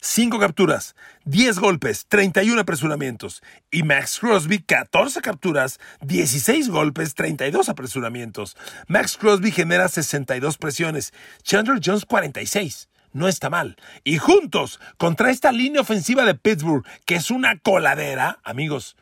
5 0.00 0.38
capturas, 0.38 0.96
10 1.26 1.58
golpes, 1.58 2.06
31 2.08 2.60
apresuramientos. 2.60 3.42
Y 3.70 3.82
Max 3.82 4.18
Crosby, 4.18 4.60
14 4.60 5.20
capturas, 5.20 5.78
16 6.00 6.70
golpes, 6.70 7.14
32 7.14 7.68
apresuramientos. 7.68 8.56
Max 8.88 9.18
Crosby 9.18 9.50
genera 9.50 9.88
62 9.88 10.56
presiones. 10.56 11.12
Chandler 11.42 11.80
Jones, 11.84 12.06
46 12.06 12.88
no 13.12 13.28
está 13.28 13.50
mal. 13.50 13.76
Y 14.04 14.18
juntos, 14.18 14.80
contra 14.96 15.30
esta 15.30 15.52
línea 15.52 15.80
ofensiva 15.80 16.24
de 16.24 16.34
Pittsburgh, 16.34 16.86
que 17.06 17.16
es 17.16 17.30
una 17.30 17.58
coladera, 17.58 18.38
amigos, 18.44 18.96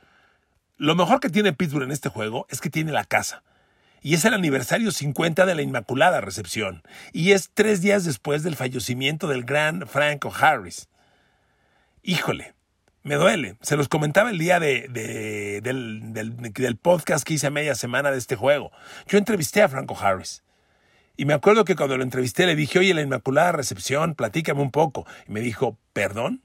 lo 0.78 0.94
mejor 0.94 1.20
que 1.20 1.28
tiene 1.28 1.52
Pittsburgh 1.52 1.84
en 1.84 1.92
este 1.92 2.08
juego 2.08 2.46
es 2.48 2.60
que 2.60 2.70
tiene 2.70 2.90
la 2.90 3.04
casa 3.04 3.42
y 4.02 4.14
es 4.14 4.24
el 4.24 4.34
aniversario 4.34 4.90
50 4.90 5.46
de 5.46 5.54
la 5.54 5.62
Inmaculada 5.62 6.20
Recepción, 6.20 6.82
y 7.12 7.32
es 7.32 7.50
tres 7.54 7.80
días 7.80 8.04
después 8.04 8.42
del 8.42 8.56
fallecimiento 8.56 9.28
del 9.28 9.44
gran 9.44 9.86
Franco 9.86 10.32
Harris. 10.38 10.88
Híjole, 12.02 12.54
me 13.02 13.14
duele. 13.14 13.56
Se 13.62 13.76
los 13.76 13.88
comentaba 13.88 14.30
el 14.30 14.38
día 14.38 14.60
de, 14.60 14.88
del, 15.62 16.12
del, 16.12 16.76
podcast 16.76 17.26
que 17.26 17.34
hice 17.34 17.46
a 17.46 17.50
media 17.50 17.74
semana 17.74 18.10
de 18.10 18.18
este 18.18 18.36
juego. 18.36 18.70
Yo 19.06 19.18
entrevisté 19.18 19.62
a 19.62 19.68
Franco 19.68 19.96
Harris. 19.98 20.42
Y 21.16 21.24
me 21.24 21.34
acuerdo 21.34 21.64
que 21.64 21.74
cuando 21.74 21.96
lo 21.96 22.02
entrevisté 22.02 22.46
le 22.46 22.54
dije, 22.54 22.78
oye, 22.78 22.94
la 22.94 23.02
Inmaculada 23.02 23.52
Recepción, 23.52 24.14
platícame 24.14 24.60
un 24.60 24.70
poco. 24.70 25.06
Y 25.26 25.32
me 25.32 25.40
dijo, 25.40 25.78
¿perdón? 25.92 26.42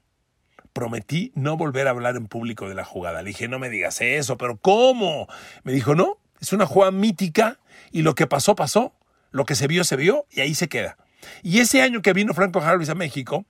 Prometí 0.72 1.32
no 1.34 1.56
volver 1.56 1.86
a 1.86 1.90
hablar 1.90 2.16
en 2.16 2.26
público 2.26 2.68
de 2.68 2.74
la 2.74 2.84
jugada. 2.84 3.22
Le 3.22 3.28
dije, 3.28 3.46
no 3.46 3.58
me 3.58 3.68
digas 3.68 4.00
eso, 4.00 4.36
pero 4.36 4.56
¿cómo? 4.56 5.28
Me 5.62 5.72
dijo, 5.72 5.94
no, 5.94 6.18
es 6.44 6.52
una 6.52 6.66
jugada 6.66 6.92
mítica 6.92 7.58
y 7.90 8.02
lo 8.02 8.14
que 8.14 8.26
pasó, 8.26 8.54
pasó. 8.54 8.92
Lo 9.30 9.44
que 9.44 9.56
se 9.56 9.66
vio, 9.66 9.82
se 9.82 9.96
vio 9.96 10.26
y 10.30 10.40
ahí 10.40 10.54
se 10.54 10.68
queda. 10.68 10.96
Y 11.42 11.58
ese 11.58 11.82
año 11.82 12.02
que 12.02 12.12
vino 12.12 12.34
Franco 12.34 12.60
Harris 12.60 12.88
a 12.88 12.94
México, 12.94 13.46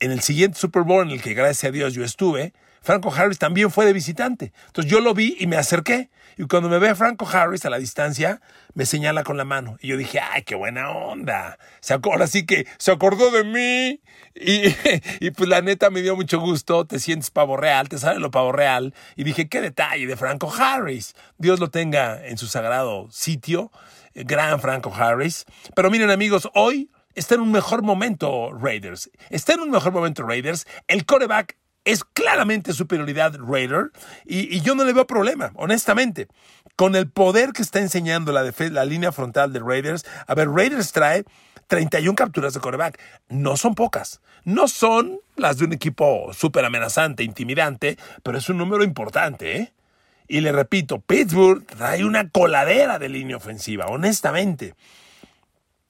en 0.00 0.10
el 0.10 0.20
siguiente 0.20 0.58
Super 0.58 0.82
Bowl 0.82 1.06
en 1.06 1.12
el 1.12 1.22
que 1.22 1.34
gracias 1.34 1.68
a 1.68 1.72
Dios 1.72 1.94
yo 1.94 2.04
estuve, 2.04 2.54
Franco 2.82 3.12
Harris 3.12 3.38
también 3.38 3.70
fue 3.70 3.84
de 3.84 3.92
visitante. 3.92 4.52
Entonces 4.66 4.90
yo 4.90 5.00
lo 5.00 5.14
vi 5.14 5.36
y 5.38 5.46
me 5.46 5.56
acerqué. 5.56 6.10
Y 6.38 6.44
cuando 6.44 6.68
me 6.68 6.78
ve 6.78 6.94
Franco 6.94 7.26
Harris 7.26 7.64
a 7.64 7.70
la 7.70 7.78
distancia, 7.78 8.40
me 8.74 8.84
señala 8.84 9.24
con 9.24 9.38
la 9.38 9.44
mano. 9.44 9.78
Y 9.80 9.88
yo 9.88 9.96
dije, 9.96 10.20
ay, 10.20 10.42
qué 10.42 10.54
buena 10.54 10.90
onda. 10.90 11.58
Se 11.80 11.94
ahora 11.94 12.26
sí 12.26 12.44
que 12.44 12.66
se 12.78 12.92
acordó 12.92 13.30
de 13.30 13.44
mí. 13.44 14.00
Y, 14.34 14.74
y, 15.20 15.30
pues 15.30 15.48
la 15.48 15.62
neta 15.62 15.88
me 15.88 16.02
dio 16.02 16.14
mucho 16.14 16.38
gusto. 16.38 16.86
Te 16.86 16.98
sientes 16.98 17.30
pavo 17.30 17.56
real, 17.56 17.88
te 17.88 17.98
sale 17.98 18.20
lo 18.20 18.30
pavo 18.30 18.52
real. 18.52 18.94
Y 19.16 19.24
dije, 19.24 19.48
qué 19.48 19.62
detalle 19.62 20.06
de 20.06 20.16
Franco 20.16 20.52
Harris. 20.52 21.14
Dios 21.38 21.58
lo 21.58 21.70
tenga 21.70 22.26
en 22.26 22.36
su 22.36 22.46
sagrado 22.46 23.08
sitio. 23.10 23.70
Gran 24.14 24.60
Franco 24.60 24.94
Harris. 24.94 25.44
Pero 25.74 25.90
miren 25.90 26.10
amigos, 26.10 26.48
hoy 26.54 26.90
está 27.14 27.34
en 27.34 27.40
un 27.40 27.50
mejor 27.52 27.82
momento 27.82 28.52
Raiders. 28.52 29.10
Está 29.30 29.54
en 29.54 29.60
un 29.60 29.70
mejor 29.70 29.92
momento 29.92 30.22
Raiders. 30.22 30.66
El 30.86 31.04
coreback 31.04 31.56
es 31.86 32.04
claramente 32.04 32.74
superioridad 32.74 33.38
Raider 33.38 33.92
y, 34.26 34.60
yo 34.60 34.74
no 34.74 34.84
le 34.84 34.92
veo 34.92 35.06
problema, 35.06 35.52
honestamente. 35.54 36.28
Con 36.74 36.94
el 36.94 37.08
poder 37.08 37.52
que 37.52 37.62
está 37.62 37.78
enseñando 37.78 38.32
la, 38.32 38.52
la 38.70 38.84
línea 38.84 39.12
frontal 39.12 39.52
de 39.52 39.60
Raiders, 39.60 40.04
a 40.26 40.34
ver, 40.34 40.50
Raiders 40.50 40.92
trae 40.92 41.24
31 41.68 42.14
capturas 42.14 42.52
de 42.52 42.60
coreback. 42.60 43.00
No 43.28 43.56
son 43.56 43.74
pocas. 43.74 44.20
No 44.44 44.68
son 44.68 45.20
las 45.36 45.58
de 45.58 45.64
un 45.64 45.72
equipo 45.72 46.32
súper 46.34 46.64
amenazante, 46.64 47.24
intimidante, 47.24 47.96
pero 48.22 48.36
es 48.36 48.48
un 48.48 48.58
número 48.58 48.84
importante, 48.84 49.56
¿eh? 49.56 49.72
Y 50.28 50.40
le 50.40 50.50
repito, 50.50 51.00
Pittsburgh 51.00 51.64
trae 51.64 52.04
una 52.04 52.28
coladera 52.30 52.98
de 52.98 53.08
línea 53.08 53.36
ofensiva, 53.36 53.86
honestamente. 53.86 54.74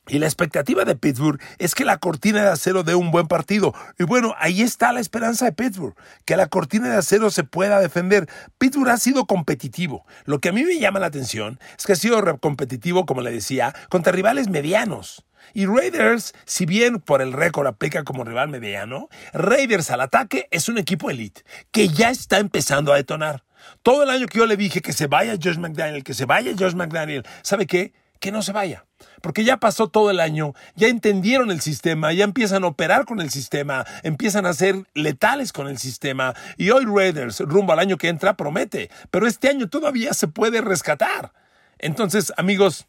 Y 0.09 0.19
la 0.19 0.27
expectativa 0.27 0.85
de 0.85 0.97
Pittsburgh 0.97 1.41
es 1.59 1.75
que 1.75 1.85
la 1.85 1.99
cortina 1.99 2.43
de 2.43 2.51
acero 2.51 2.83
dé 2.83 2.95
un 2.95 3.11
buen 3.11 3.27
partido. 3.27 3.75
Y 3.99 4.05
bueno, 4.05 4.35
ahí 4.39 4.63
está 4.63 4.93
la 4.93 5.01
esperanza 5.01 5.47
de 5.47 5.53
Pittsburgh, 5.53 5.97
que 6.25 6.37
la 6.37 6.47
cortina 6.47 6.89
de 6.89 6.97
acero 6.97 7.31
se 7.31 7.45
pueda 7.45 7.81
defender. 7.81 8.29
Pittsburgh 8.59 8.91
ha 8.91 8.99
sido 8.99 9.27
competitivo. 9.27 10.07
Lo 10.25 10.41
que 10.41 10.51
a 10.51 10.53
mí 10.53 10.65
me 10.65 10.79
llama 10.79 11.01
la 11.01 11.07
atención 11.07 11.59
es 11.77 11.87
que 11.87 11.93
ha 11.93 11.97
sido 11.97 12.23
competitivo, 12.39 13.07
como 13.07 13.21
le 13.21 13.33
decía, 13.33 13.75
contra 13.89 14.13
rivales 14.13 14.49
medianos. 14.49 15.25
Y 15.55 15.67
Raiders, 15.67 16.35
si 16.45 16.67
bien 16.67 17.01
por 17.01 17.23
el 17.23 17.33
récord 17.33 17.67
aplica 17.67 18.05
como 18.05 18.25
rival 18.25 18.49
mediano, 18.49 19.09
Raiders 19.33 19.91
al 19.91 20.01
ataque 20.01 20.49
es 20.51 20.69
un 20.69 20.79
equipo 20.79 21.11
elite 21.11 21.43
que 21.71 21.89
ya 21.89 22.11
está 22.11 22.39
empezando 22.39 22.93
a 22.93 22.97
detonar. 22.97 23.45
Todo 23.83 24.03
el 24.03 24.11
año 24.11 24.27
que 24.27 24.39
yo 24.39 24.47
le 24.47 24.57
dije 24.57 24.81
que 24.81 24.93
se 24.93 25.07
vaya 25.07 25.37
Josh 25.43 25.59
McDaniel, 25.59 26.05
que 26.05 26.15
se 26.15 26.25
vaya 26.25 26.53
Josh 26.59 26.75
McDaniel, 26.75 27.25
¿sabe 27.43 27.67
qué? 27.67 27.93
Que 28.21 28.33
no 28.33 28.43
se 28.43 28.53
vaya 28.53 28.87
porque 29.21 29.45
ya 29.45 29.59
pasó 29.59 29.89
todo 29.89 30.11
el 30.11 30.21
año, 30.21 30.55
ya 30.75 30.89
entendieron 30.89 31.51
el 31.51 31.61
sistema, 31.61 32.13
ya 32.13 32.25
empiezan 32.25 32.65
a 32.65 32.69
operar 32.69 33.05
con 33.05 33.21
el 33.21 33.31
sistema, 33.31 33.85
empiezan 34.03 34.47
a 34.47 34.53
ser 34.53 34.85
letales 34.95 35.53
con 35.53 35.69
el 35.69 35.79
sistema. 35.79 36.35
Y 36.57 36.71
hoy 36.71 36.85
Raiders, 36.85 37.41
rumbo 37.41 37.73
al 37.73 37.79
año 37.79 37.99
que 37.99 38.09
entra, 38.09 38.37
promete, 38.37 38.91
pero 39.11 39.27
este 39.27 39.49
año 39.49 39.69
todavía 39.69 40.15
se 40.15 40.29
puede 40.29 40.61
rescatar. 40.61 41.33
Entonces, 41.79 42.33
amigos, 42.37 42.87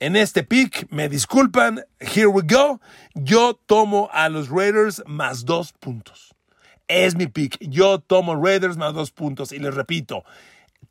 en 0.00 0.16
este 0.16 0.42
pick, 0.42 0.86
me 0.90 1.08
disculpan, 1.08 1.84
here 1.98 2.28
we 2.28 2.42
go. 2.42 2.80
Yo 3.14 3.54
tomo 3.54 4.08
a 4.12 4.28
los 4.28 4.48
Raiders 4.48 5.02
más 5.06 5.44
dos 5.44 5.72
puntos. 5.72 6.34
Es 6.86 7.14
mi 7.16 7.26
pick. 7.26 7.58
Yo 7.60 7.98
tomo 7.98 8.34
Raiders 8.42 8.76
más 8.76 8.94
dos 8.94 9.10
puntos. 9.10 9.52
Y 9.52 9.58
les 9.58 9.74
repito, 9.74 10.24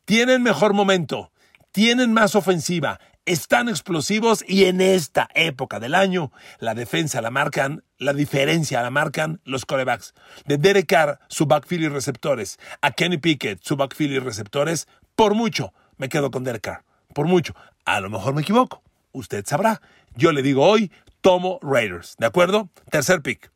tienen 0.04 0.42
mejor 0.42 0.72
momento, 0.72 1.32
tienen 1.72 2.12
más 2.12 2.34
ofensiva, 2.34 3.00
están 3.28 3.68
explosivos 3.68 4.44
y 4.46 4.64
en 4.64 4.80
esta 4.80 5.28
época 5.34 5.80
del 5.80 5.94
año 5.94 6.32
la 6.58 6.74
defensa 6.74 7.20
la 7.20 7.30
marcan, 7.30 7.84
la 7.98 8.12
diferencia 8.12 8.82
la 8.82 8.90
marcan 8.90 9.40
los 9.44 9.66
corebacks. 9.66 10.14
De 10.46 10.56
Derek 10.56 10.86
Carr, 10.86 11.20
su 11.28 11.46
backfield 11.46 11.84
y 11.84 11.88
receptores, 11.88 12.58
a 12.80 12.92
Kenny 12.92 13.18
Pickett, 13.18 13.62
su 13.62 13.76
backfield 13.76 14.14
y 14.14 14.18
receptores, 14.18 14.88
por 15.14 15.34
mucho 15.34 15.72
me 15.98 16.08
quedo 16.08 16.30
con 16.30 16.44
Derek 16.44 16.62
Carr. 16.62 16.84
Por 17.12 17.26
mucho. 17.26 17.54
A 17.84 18.00
lo 18.00 18.08
mejor 18.08 18.34
me 18.34 18.42
equivoco. 18.42 18.82
Usted 19.12 19.44
sabrá. 19.46 19.82
Yo 20.14 20.32
le 20.32 20.42
digo 20.42 20.64
hoy, 20.64 20.90
tomo 21.20 21.58
Raiders. 21.62 22.16
¿De 22.18 22.26
acuerdo? 22.26 22.70
Tercer 22.90 23.20
pick. 23.22 23.50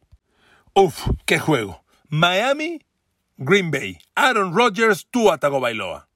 Uf, 0.74 1.08
qué 1.24 1.38
juego. 1.38 1.84
Miami, 2.08 2.84
Green 3.36 3.70
Bay. 3.70 3.98
Aaron 4.14 4.54
Rodgers, 4.54 5.06
Tua 5.10 5.36
Bailoa. 5.36 6.08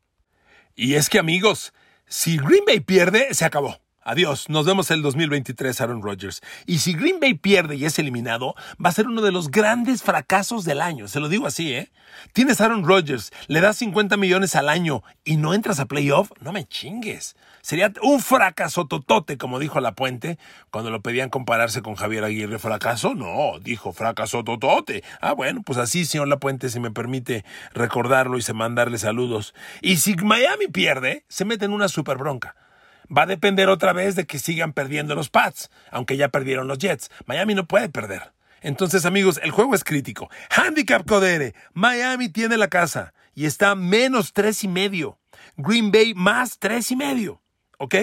Y 0.75 0.95
es 0.95 1.09
que 1.09 1.19
amigos, 1.19 1.73
si 2.09 2.37
Green 2.39 2.65
Bay 2.67 2.81
pierde, 2.81 3.35
se 3.35 3.45
acabó. 3.45 3.86
Adiós, 4.09 4.49
nos 4.49 4.65
vemos 4.65 4.93
el 4.93 5.03
2023 5.03 5.81
Aaron 5.81 6.01
Rodgers. 6.01 6.41
Y 6.65 6.79
si 6.79 6.93
Green 6.93 7.19
Bay 7.19 7.35
pierde 7.35 7.75
y 7.75 7.87
es 7.87 7.99
eliminado, 7.99 8.55
va 8.83 8.91
a 8.91 8.93
ser 8.93 9.09
uno 9.09 9.21
de 9.21 9.33
los 9.33 9.51
grandes 9.51 10.05
fracasos 10.05 10.65
del 10.65 10.81
año. 10.81 11.09
Se 11.09 11.19
lo 11.19 11.29
digo 11.29 11.49
así, 11.49 11.75
¿eh? 11.75 11.91
Tienes 12.33 12.61
Aaron 12.61 12.85
Rodgers, 12.85 13.33
le 13.49 13.61
das 13.61 13.79
50 13.79 14.17
millones 14.17 14.55
al 14.55 14.69
año 14.69 15.03
y 15.25 15.39
no 15.39 15.55
entras 15.55 15.81
a 15.81 15.87
playoff, 15.87 16.31
no 16.41 16.53
me 16.53 16.69
chingues. 16.69 17.35
Sería 17.63 17.93
un 18.01 18.21
fracaso 18.21 18.87
totote, 18.87 19.39
como 19.39 19.59
dijo 19.59 19.81
La 19.81 19.97
Puente, 19.97 20.39
cuando 20.71 20.93
lo 20.93 21.03
pedían 21.03 21.29
compararse 21.29 21.83
con 21.83 21.97
Javier 21.97 22.23
Aguirre. 22.23 22.61
¿Fracaso? 22.61 23.17
No, 23.17 23.59
dijo 23.59 23.93
fracaso 23.93 24.45
totote. 24.45 25.03
Ah, 25.21 25.33
bueno, 25.33 25.63
pues 25.67 25.81
así, 25.81 26.05
señor 26.05 26.29
La 26.29 26.37
Puente, 26.37 26.71
si 26.71 26.79
me 26.79 26.93
permite 26.93 27.45
recordarlo 27.75 28.39
y 28.39 28.43
se 28.43 28.53
mandarle 28.53 28.99
saludos. 28.99 29.53
Y 29.83 29.97
si 29.97 30.15
Miami 30.15 30.69
pierde, 30.69 31.25
se 31.27 31.45
mete 31.45 31.65
en 31.65 31.73
una 31.73 31.89
super 31.89 32.19
bronca. 32.19 32.55
Va 33.15 33.23
a 33.23 33.27
depender 33.27 33.69
otra 33.69 33.93
vez 33.93 34.17
de 34.17 34.27
que 34.27 34.39
sigan 34.39 34.73
perdiendo 34.73 35.15
los 35.15 35.31
Pats, 35.31 35.71
aunque 35.91 36.17
ya 36.17 36.29
perdieron 36.29 36.69
los 36.69 36.79
Jets. 36.79 37.11
Miami 37.27 37.55
no 37.55 37.67
puede 37.67 37.89
perder. 37.89 38.33
Entonces, 38.63 39.05
amigos, 39.05 39.41
el 39.43 39.51
juego 39.51 39.75
es 39.75 39.85
crítico. 39.85 40.29
Handicap 40.51 41.07
Codere. 41.07 41.55
Miami 41.73 42.29
tiene 42.29 42.57
la 42.57 42.69
casa 42.69 43.15
y 43.35 43.47
está 43.47 43.75
menos 43.75 44.33
tres 44.33 44.65
y 44.65 44.69
medio. 44.69 45.19
Green 45.57 45.93
Bay 45.93 46.15
más 46.15 46.59
tres 46.59 46.91
y 46.91 46.97
medio. 46.97 47.43
¿Ok? 47.79 47.95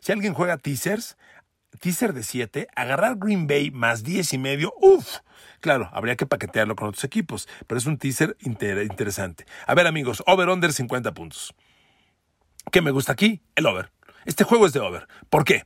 Si 0.00 0.12
alguien 0.12 0.34
juega 0.34 0.58
teasers, 0.58 1.16
teaser 1.78 2.12
de 2.12 2.22
7, 2.22 2.68
agarrar 2.74 3.16
Green 3.16 3.46
Bay 3.46 3.70
más 3.70 4.02
diez 4.02 4.32
y 4.32 4.38
medio, 4.38 4.74
uff. 4.80 5.18
Claro, 5.60 5.90
habría 5.92 6.16
que 6.16 6.26
paquetearlo 6.26 6.74
con 6.76 6.88
otros 6.88 7.04
equipos, 7.04 7.48
pero 7.66 7.78
es 7.78 7.86
un 7.86 7.98
teaser 7.98 8.36
interesante. 8.40 9.46
A 9.66 9.74
ver, 9.74 9.86
amigos, 9.86 10.22
over-under 10.26 10.72
50 10.72 11.12
puntos. 11.12 11.54
¿Qué 12.70 12.82
me 12.82 12.90
gusta 12.90 13.12
aquí? 13.12 13.42
El 13.54 13.66
over. 13.66 13.90
Este 14.24 14.44
juego 14.44 14.66
es 14.66 14.72
de 14.72 14.80
over. 14.80 15.06
¿Por 15.28 15.44
qué? 15.44 15.64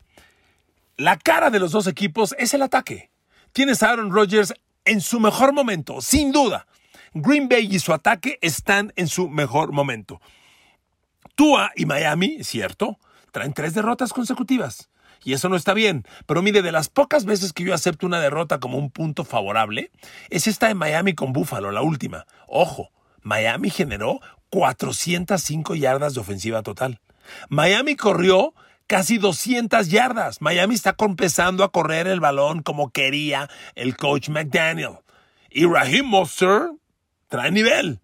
La 0.96 1.18
cara 1.18 1.50
de 1.50 1.58
los 1.58 1.72
dos 1.72 1.86
equipos 1.86 2.34
es 2.38 2.54
el 2.54 2.62
ataque. 2.62 3.10
Tienes 3.52 3.82
a 3.82 3.90
Aaron 3.90 4.12
Rodgers 4.12 4.54
en 4.84 5.00
su 5.00 5.20
mejor 5.20 5.52
momento, 5.52 6.00
sin 6.00 6.32
duda. 6.32 6.66
Green 7.14 7.48
Bay 7.48 7.68
y 7.70 7.78
su 7.78 7.92
ataque 7.92 8.38
están 8.42 8.92
en 8.96 9.08
su 9.08 9.28
mejor 9.28 9.72
momento. 9.72 10.20
Tua 11.34 11.72
y 11.74 11.86
Miami, 11.86 12.44
cierto, 12.44 12.98
traen 13.32 13.52
tres 13.52 13.74
derrotas 13.74 14.12
consecutivas. 14.12 14.88
Y 15.24 15.32
eso 15.32 15.48
no 15.48 15.56
está 15.56 15.74
bien. 15.74 16.04
Pero 16.26 16.42
mire, 16.42 16.62
de 16.62 16.70
las 16.70 16.88
pocas 16.88 17.24
veces 17.24 17.52
que 17.52 17.64
yo 17.64 17.74
acepto 17.74 18.06
una 18.06 18.20
derrota 18.20 18.60
como 18.60 18.78
un 18.78 18.90
punto 18.90 19.24
favorable, 19.24 19.90
es 20.30 20.46
esta 20.46 20.68
de 20.68 20.74
Miami 20.74 21.14
con 21.14 21.32
Buffalo, 21.32 21.72
la 21.72 21.82
última. 21.82 22.26
Ojo, 22.46 22.90
Miami 23.22 23.70
generó 23.70 24.20
405 24.50 25.74
yardas 25.74 26.14
de 26.14 26.20
ofensiva 26.20 26.62
total. 26.62 27.00
Miami 27.48 27.96
corrió 27.96 28.54
casi 28.87 29.18
200 29.18 29.88
yardas. 29.88 30.40
Miami 30.40 30.74
está 30.74 30.94
empezando 30.98 31.64
a 31.64 31.72
correr 31.72 32.06
el 32.06 32.20
balón 32.20 32.62
como 32.62 32.90
quería 32.90 33.48
el 33.74 33.96
coach 33.96 34.28
McDaniel. 34.28 34.98
Y 35.50 35.66
Raheem 35.66 36.06
Mostert 36.06 36.72
trae 37.28 37.50
nivel. 37.50 38.00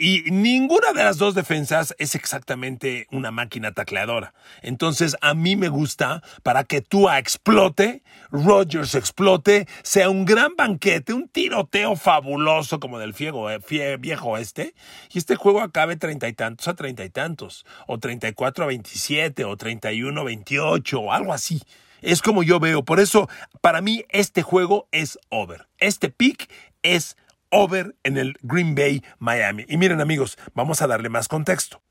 Y 0.00 0.22
ninguna 0.30 0.92
de 0.92 1.02
las 1.02 1.18
dos 1.18 1.34
defensas 1.34 1.92
es 1.98 2.14
exactamente 2.14 3.08
una 3.10 3.32
máquina 3.32 3.72
tacleadora. 3.72 4.32
Entonces 4.62 5.16
a 5.20 5.34
mí 5.34 5.56
me 5.56 5.68
gusta 5.68 6.22
para 6.44 6.62
que 6.62 6.80
Tua 6.80 7.18
explote, 7.18 8.04
Rogers 8.30 8.94
explote, 8.94 9.66
sea 9.82 10.08
un 10.08 10.24
gran 10.24 10.54
banquete, 10.56 11.12
un 11.12 11.28
tiroteo 11.28 11.96
fabuloso 11.96 12.78
como 12.78 13.00
del 13.00 13.12
fiego, 13.12 13.50
eh, 13.50 13.96
viejo 13.98 14.38
este, 14.38 14.74
y 15.12 15.18
este 15.18 15.34
juego 15.34 15.62
acabe 15.62 15.96
treinta 15.96 16.28
y 16.28 16.32
tantos 16.32 16.68
a 16.68 16.74
treinta 16.74 17.04
y 17.04 17.10
tantos, 17.10 17.66
o 17.88 17.98
treinta 17.98 18.28
y 18.28 18.34
cuatro 18.34 18.62
a 18.62 18.68
veintisiete, 18.68 19.44
o 19.44 19.56
treinta 19.56 19.90
y 19.92 20.04
uno 20.04 20.20
a 20.20 20.24
veintiocho, 20.24 21.00
o 21.00 21.12
algo 21.12 21.32
así. 21.32 21.60
Es 22.02 22.22
como 22.22 22.44
yo 22.44 22.60
veo. 22.60 22.84
Por 22.84 23.00
eso, 23.00 23.28
para 23.60 23.80
mí, 23.80 24.04
este 24.10 24.42
juego 24.42 24.86
es 24.92 25.18
over. 25.30 25.66
Este 25.78 26.10
pick 26.10 26.48
es 26.82 27.16
over 27.16 27.27
en 27.50 28.18
el 28.18 28.36
Green 28.42 28.74
Bay 28.74 29.02
Miami. 29.18 29.64
Y 29.68 29.76
miren 29.76 30.00
amigos, 30.00 30.38
vamos 30.54 30.82
a 30.82 30.86
darle 30.86 31.08
más 31.08 31.28
contexto. 31.28 31.82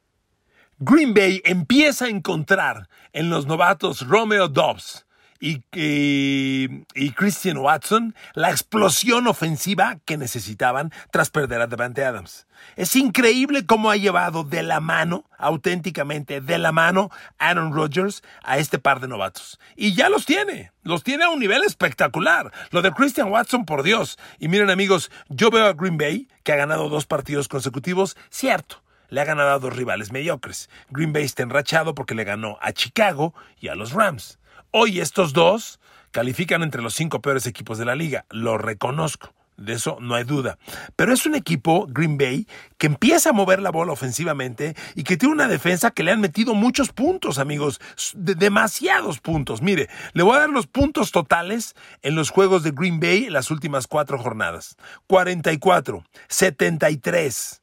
Green 0.79 1.13
Bay 1.13 1.41
empieza 1.43 2.05
a 2.05 2.09
encontrar 2.09 2.87
en 3.11 3.29
los 3.29 3.47
novatos 3.47 4.07
Romeo 4.07 4.47
Dobbs 4.47 5.06
y, 5.39 5.63
y, 5.73 7.11
Christian 7.11 7.57
Watson 7.57 8.15
la 8.33 8.49
explosión 8.49 9.27
ofensiva 9.27 9.99
que 10.05 10.17
necesitaban 10.17 10.91
tras 11.11 11.29
perder 11.29 11.61
a 11.61 11.67
Devante 11.67 12.03
Adams. 12.03 12.47
Es 12.75 12.95
increíble 12.95 13.65
cómo 13.65 13.91
ha 13.91 13.97
llevado 13.97 14.43
de 14.43 14.63
la 14.63 14.79
mano, 14.79 15.25
auténticamente 15.37 16.41
de 16.41 16.57
la 16.57 16.71
mano, 16.71 17.11
Aaron 17.37 17.73
Rodgers 17.73 18.23
a 18.43 18.57
este 18.57 18.79
par 18.79 18.99
de 18.99 19.07
novatos. 19.07 19.59
Y 19.75 19.93
ya 19.93 20.09
los 20.09 20.25
tiene, 20.25 20.71
los 20.83 21.03
tiene 21.03 21.25
a 21.25 21.29
un 21.29 21.39
nivel 21.39 21.63
espectacular. 21.63 22.51
Lo 22.71 22.81
de 22.81 22.91
Christian 22.91 23.31
Watson, 23.31 23.65
por 23.65 23.83
Dios. 23.83 24.17
Y 24.39 24.47
miren 24.47 24.69
amigos, 24.69 25.11
yo 25.29 25.51
veo 25.51 25.65
a 25.65 25.73
Green 25.73 25.97
Bay, 25.97 26.27
que 26.43 26.53
ha 26.53 26.57
ganado 26.57 26.89
dos 26.89 27.05
partidos 27.05 27.47
consecutivos, 27.47 28.17
cierto 28.29 28.81
le 29.09 29.21
ha 29.21 29.25
ganado 29.25 29.51
a 29.51 29.59
dos 29.59 29.75
rivales 29.75 30.11
mediocres. 30.11 30.69
Green 30.89 31.13
Bay 31.13 31.23
está 31.23 31.43
enrachado 31.43 31.95
porque 31.95 32.15
le 32.15 32.23
ganó 32.23 32.57
a 32.61 32.73
Chicago 32.73 33.33
y 33.59 33.69
a 33.69 33.75
los 33.75 33.93
Rams. 33.93 34.39
Hoy 34.71 34.99
estos 34.99 35.33
dos 35.33 35.79
califican 36.11 36.63
entre 36.63 36.81
los 36.81 36.93
cinco 36.93 37.21
peores 37.21 37.47
equipos 37.47 37.77
de 37.77 37.85
la 37.85 37.95
liga, 37.95 38.25
lo 38.29 38.57
reconozco. 38.57 39.33
De 39.57 39.73
eso 39.73 39.97
no 39.99 40.13
hay 40.13 40.23
duda. 40.23 40.59
Pero 40.95 41.13
es 41.13 41.25
un 41.25 41.33
equipo, 41.33 41.87
Green 41.89 42.19
Bay, 42.19 42.47
que 42.77 42.85
empieza 42.85 43.31
a 43.31 43.33
mover 43.33 43.59
la 43.59 43.71
bola 43.71 43.91
ofensivamente 43.91 44.75
y 44.93 45.03
que 45.03 45.17
tiene 45.17 45.33
una 45.33 45.47
defensa 45.47 45.89
que 45.89 46.03
le 46.03 46.11
han 46.11 46.21
metido 46.21 46.53
muchos 46.53 46.89
puntos, 46.89 47.39
amigos. 47.39 47.79
demasiados 48.13 49.19
puntos. 49.19 49.63
Mire, 49.63 49.89
le 50.13 50.21
voy 50.21 50.35
a 50.37 50.41
dar 50.41 50.49
los 50.49 50.67
puntos 50.67 51.11
totales 51.11 51.75
en 52.03 52.13
los 52.13 52.29
juegos 52.29 52.61
de 52.61 52.69
Green 52.69 52.99
Bay 52.99 53.25
en 53.25 53.33
las 53.33 53.49
últimas 53.49 53.87
cuatro 53.87 54.19
jornadas. 54.19 54.77
44, 55.07 56.03
73, 56.27 57.61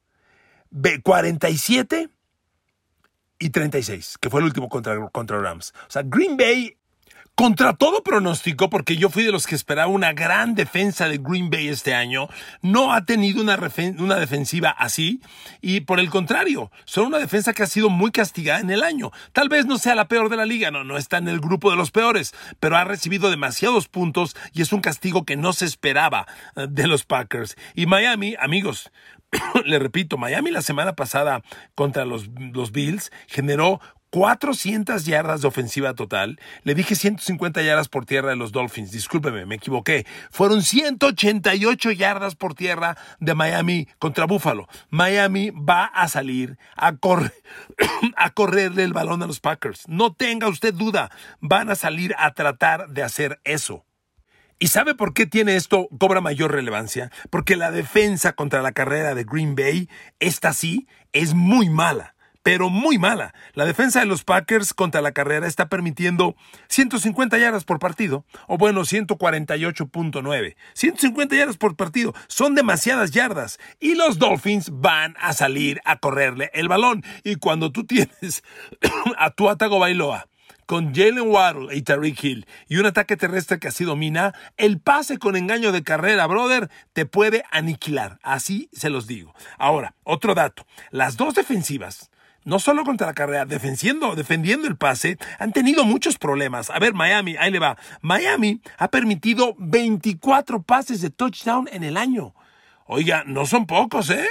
47 1.01 2.09
y 3.39 3.49
36, 3.51 4.17
que 4.19 4.29
fue 4.29 4.41
el 4.41 4.47
último 4.47 4.67
contra, 4.67 5.09
contra 5.11 5.39
Rams. 5.39 5.73
O 5.87 5.91
sea, 5.91 6.03
Green 6.03 6.35
Bay 6.35 6.75
Contra 7.35 7.73
todo 7.73 8.01
pronóstico, 8.01 8.69
porque 8.69 8.95
yo 8.95 9.09
fui 9.09 9.23
de 9.25 9.31
los 9.33 9.45
que 9.45 9.55
esperaba 9.55 9.87
una 9.87 10.13
gran 10.13 10.55
defensa 10.55 11.09
de 11.09 11.17
Green 11.17 11.49
Bay 11.49 11.67
este 11.67 11.93
año, 11.93 12.29
no 12.61 12.93
ha 12.93 13.03
tenido 13.03 13.41
una, 13.41 13.57
defensiva 14.15 14.69
así 14.69 15.19
y 15.61 15.81
por 15.81 15.99
el 15.99 16.09
contrario, 16.09 16.71
son 16.85 17.07
una 17.07 17.17
defensa 17.17 17.51
que 17.51 17.63
ha 17.63 17.67
sido 17.67 17.89
muy 17.89 18.11
castigada 18.11 18.61
en 18.61 18.69
el 18.69 18.83
año. 18.83 19.11
Tal 19.33 19.49
vez 19.49 19.65
no 19.65 19.77
sea 19.77 19.95
la 19.95 20.07
peor 20.07 20.29
de 20.29 20.37
la 20.37 20.45
liga, 20.45 20.71
no, 20.71 20.85
no 20.85 20.95
está 20.95 21.17
en 21.17 21.27
el 21.27 21.41
grupo 21.41 21.69
de 21.69 21.75
los 21.75 21.91
peores, 21.91 22.33
pero 22.61 22.77
ha 22.77 22.85
recibido 22.85 23.29
demasiados 23.29 23.89
puntos 23.89 24.33
y 24.53 24.61
es 24.61 24.71
un 24.71 24.79
castigo 24.79 25.25
que 25.25 25.35
no 25.35 25.51
se 25.51 25.65
esperaba 25.65 26.27
eh, 26.55 26.67
de 26.69 26.87
los 26.87 27.03
Packers. 27.03 27.57
Y 27.73 27.85
Miami, 27.85 28.35
amigos, 28.39 28.93
le 29.65 29.77
repito, 29.77 30.17
Miami 30.17 30.51
la 30.51 30.61
semana 30.61 30.95
pasada 30.95 31.41
contra 31.75 32.05
los 32.05 32.71
Bills 32.71 33.11
generó 33.27 33.81
400 34.15 35.03
yardas 35.03 35.41
de 35.41 35.49
ofensiva 35.49 35.93
total. 35.93 36.39
Le 36.63 36.73
dije 36.73 36.95
150 36.95 37.61
yardas 37.61 37.89
por 37.89 38.05
tierra 38.05 38.29
de 38.29 38.37
los 38.37 38.53
Dolphins. 38.53 38.91
Discúlpeme, 38.91 39.45
me 39.45 39.55
equivoqué. 39.55 40.05
Fueron 40.31 40.63
188 40.63 41.91
yardas 41.91 42.35
por 42.35 42.53
tierra 42.53 42.95
de 43.19 43.35
Miami 43.35 43.89
contra 43.99 44.23
Buffalo. 44.23 44.69
Miami 44.89 45.49
va 45.49 45.83
a 45.83 46.07
salir 46.07 46.57
a, 46.77 46.93
a 48.15 48.29
correrle 48.29 48.83
el 48.83 48.93
balón 48.93 49.21
a 49.21 49.27
los 49.27 49.41
Packers. 49.41 49.83
No 49.89 50.13
tenga 50.13 50.47
usted 50.47 50.73
duda. 50.73 51.11
Van 51.41 51.69
a 51.69 51.75
salir 51.75 52.15
a 52.17 52.33
tratar 52.33 52.87
de 52.91 53.03
hacer 53.03 53.41
eso. 53.43 53.83
¿Y 54.59 54.67
sabe 54.67 54.95
por 54.95 55.13
qué 55.13 55.25
tiene 55.25 55.57
esto, 55.57 55.89
cobra 55.99 56.21
mayor 56.21 56.53
relevancia? 56.53 57.11
Porque 57.29 57.57
la 57.57 57.71
defensa 57.71 58.31
contra 58.31 58.61
la 58.61 58.71
carrera 58.71 59.13
de 59.13 59.25
Green 59.25 59.55
Bay, 59.55 59.89
esta 60.21 60.53
sí, 60.53 60.87
es 61.11 61.33
muy 61.33 61.67
mala 61.67 62.14
pero 62.45 62.69
muy 62.69 62.99
mala. 62.99 63.33
La 63.55 63.65
defensa 63.65 64.01
de 64.01 64.05
los 64.05 64.23
Packers 64.23 64.75
contra 64.75 65.01
la 65.01 65.13
carrera 65.13 65.47
está 65.47 65.67
permitiendo 65.67 66.35
150 66.67 67.39
yardas 67.39 67.63
por 67.63 67.79
partido, 67.79 68.23
o 68.47 68.59
bueno, 68.59 68.81
148.9. 68.81 70.55
150 70.75 71.35
yardas 71.35 71.57
por 71.57 71.75
partido, 71.75 72.13
son 72.27 72.53
demasiadas 72.53 73.09
yardas. 73.09 73.57
Y 73.79 73.95
los 73.95 74.19
Dolphins 74.19 74.69
van 74.71 75.15
a 75.19 75.33
salir 75.33 75.81
a 75.85 75.97
correrle 75.97 76.51
el 76.53 76.67
balón. 76.67 77.03
Y 77.23 77.37
cuando 77.37 77.71
tú 77.71 77.83
tienes 77.87 78.43
a 79.17 79.31
tu 79.31 79.49
Atago 79.49 79.79
Bailoa, 79.79 80.27
con 80.67 80.93
Jalen 80.93 81.27
Waddle 81.27 81.75
y 81.75 81.81
Tariq 81.81 82.23
Hill 82.23 82.47
y 82.67 82.77
un 82.77 82.85
ataque 82.85 83.17
terrestre 83.17 83.57
que 83.57 83.69
así 83.69 83.85
domina, 83.85 84.35
el 84.57 84.79
pase 84.79 85.17
con 85.17 85.35
engaño 85.35 85.71
de 85.71 85.81
carrera, 85.81 86.27
brother, 86.27 86.69
te 86.93 87.07
puede 87.07 87.43
aniquilar. 87.49 88.19
Así 88.21 88.69
se 88.71 88.91
los 88.91 89.07
digo. 89.07 89.33
Ahora, 89.57 89.95
otro 90.03 90.35
dato. 90.35 90.67
Las 90.91 91.17
dos 91.17 91.33
defensivas 91.33 92.11
no 92.45 92.59
solo 92.59 92.83
contra 92.83 93.07
la 93.07 93.13
carrera, 93.13 93.45
defendiendo, 93.45 94.15
defendiendo 94.15 94.67
el 94.67 94.77
pase, 94.77 95.17
han 95.39 95.51
tenido 95.51 95.83
muchos 95.83 96.17
problemas. 96.17 96.69
A 96.69 96.79
ver, 96.79 96.93
Miami, 96.93 97.35
ahí 97.37 97.51
le 97.51 97.59
va. 97.59 97.77
Miami 98.01 98.61
ha 98.77 98.87
permitido 98.87 99.55
24 99.57 100.61
pases 100.63 101.01
de 101.01 101.09
touchdown 101.09 101.67
en 101.71 101.83
el 101.83 101.97
año. 101.97 102.33
Oiga, 102.85 103.23
no 103.25 103.45
son 103.45 103.65
pocos, 103.65 104.09
¿eh? 104.11 104.27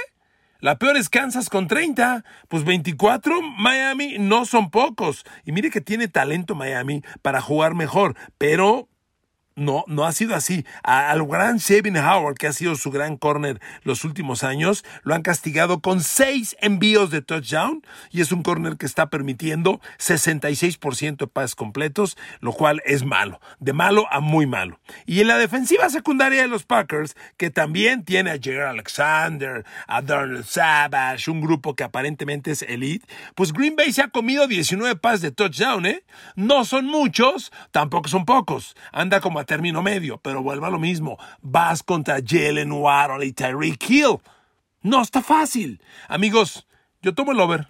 La 0.61 0.79
peor 0.79 0.97
es 0.97 1.09
Kansas 1.09 1.49
con 1.49 1.67
30. 1.67 2.23
Pues 2.47 2.63
24, 2.63 3.41
Miami 3.41 4.15
no 4.17 4.45
son 4.45 4.71
pocos. 4.71 5.25
Y 5.43 5.51
mire 5.51 5.69
que 5.69 5.81
tiene 5.81 6.07
talento 6.07 6.55
Miami 6.55 7.03
para 7.21 7.41
jugar 7.41 7.75
mejor, 7.75 8.15
pero 8.37 8.87
no, 9.55 9.85
no 9.87 10.05
ha 10.05 10.11
sido 10.11 10.35
así. 10.35 10.65
al 10.83 11.25
gran 11.25 11.59
Sabin 11.59 11.97
Howard, 11.97 12.35
que 12.35 12.47
ha 12.47 12.53
sido 12.53 12.75
su 12.75 12.91
gran 12.91 13.17
corner 13.17 13.61
los 13.83 14.03
últimos 14.03 14.43
años, 14.43 14.83
lo 15.03 15.15
han 15.15 15.21
castigado 15.21 15.79
con 15.79 16.01
seis 16.01 16.55
envíos 16.59 17.09
de 17.09 17.21
touchdown 17.21 17.81
y 18.11 18.21
es 18.21 18.31
un 18.31 18.43
corner 18.43 18.77
que 18.77 18.85
está 18.85 19.09
permitiendo 19.09 19.79
66% 19.97 21.17
de 21.17 21.27
pases 21.27 21.55
completos, 21.55 22.17
lo 22.41 22.51
cual 22.51 22.81
es 22.85 23.05
malo, 23.05 23.39
de 23.59 23.73
malo 23.73 24.07
a 24.11 24.19
muy 24.19 24.45
malo. 24.45 24.79
Y 25.05 25.21
en 25.21 25.27
la 25.27 25.37
defensiva 25.37 25.89
secundaria 25.89 26.41
de 26.41 26.47
los 26.47 26.63
Packers, 26.63 27.15
que 27.37 27.49
también 27.49 28.03
tiene 28.03 28.31
a 28.31 28.39
Jerry 28.39 28.59
Alexander, 28.59 29.65
a 29.87 30.01
Darnell 30.01 30.43
Savage, 30.43 31.31
un 31.31 31.39
grupo 31.39 31.75
que 31.75 31.83
aparentemente 31.83 32.51
es 32.51 32.61
elite, 32.61 33.07
pues 33.35 33.53
Green 33.53 33.75
Bay 33.75 33.93
se 33.93 34.01
ha 34.01 34.09
comido 34.09 34.47
19 34.47 34.97
pases 34.97 35.21
de 35.21 35.31
touchdown, 35.31 35.85
¿eh? 35.85 36.03
No 36.35 36.65
son 36.65 36.85
muchos, 36.85 37.53
tampoco 37.71 38.09
son 38.09 38.25
pocos. 38.25 38.75
Anda 38.91 39.21
como 39.21 39.39
a 39.39 39.44
término 39.45 39.81
medio, 39.81 40.17
pero 40.17 40.43
vuelva 40.43 40.69
lo 40.69 40.79
mismo. 40.79 41.17
Vas 41.41 41.83
contra 41.83 42.19
Jalen 42.25 42.71
Waddle 42.71 43.25
y 43.25 43.33
Tyreek 43.33 43.89
Hill. 43.89 44.17
No 44.81 45.01
está 45.01 45.21
fácil. 45.21 45.81
Amigos, 46.07 46.67
yo 47.01 47.13
tomo 47.13 47.31
el 47.31 47.39
over. 47.39 47.67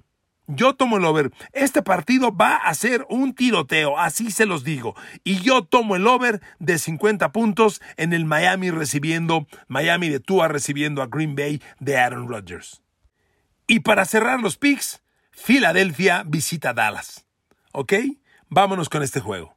Yo 0.47 0.75
tomo 0.75 0.97
el 0.97 1.05
over. 1.05 1.31
Este 1.53 1.81
partido 1.81 2.35
va 2.35 2.57
a 2.57 2.73
ser 2.75 3.05
un 3.09 3.33
tiroteo, 3.33 3.97
así 3.97 4.29
se 4.29 4.45
los 4.45 4.63
digo. 4.63 4.95
Y 5.23 5.39
yo 5.39 5.63
tomo 5.63 5.95
el 5.95 6.05
over 6.05 6.41
de 6.59 6.77
50 6.77 7.31
puntos 7.31 7.81
en 7.97 8.13
el 8.13 8.25
Miami 8.25 8.69
recibiendo, 8.69 9.47
Miami 9.67 10.09
de 10.09 10.19
Tua 10.19 10.47
recibiendo 10.47 11.01
a 11.01 11.07
Green 11.07 11.35
Bay 11.35 11.61
de 11.79 11.97
Aaron 11.97 12.27
Rodgers. 12.27 12.81
Y 13.67 13.79
para 13.79 14.05
cerrar 14.05 14.39
los 14.41 14.57
picks, 14.57 15.01
Filadelfia 15.31 16.23
visita 16.25 16.73
Dallas. 16.73 17.25
¿Ok? 17.71 17.93
Vámonos 18.47 18.89
con 18.89 19.01
este 19.01 19.19
juego. 19.19 19.54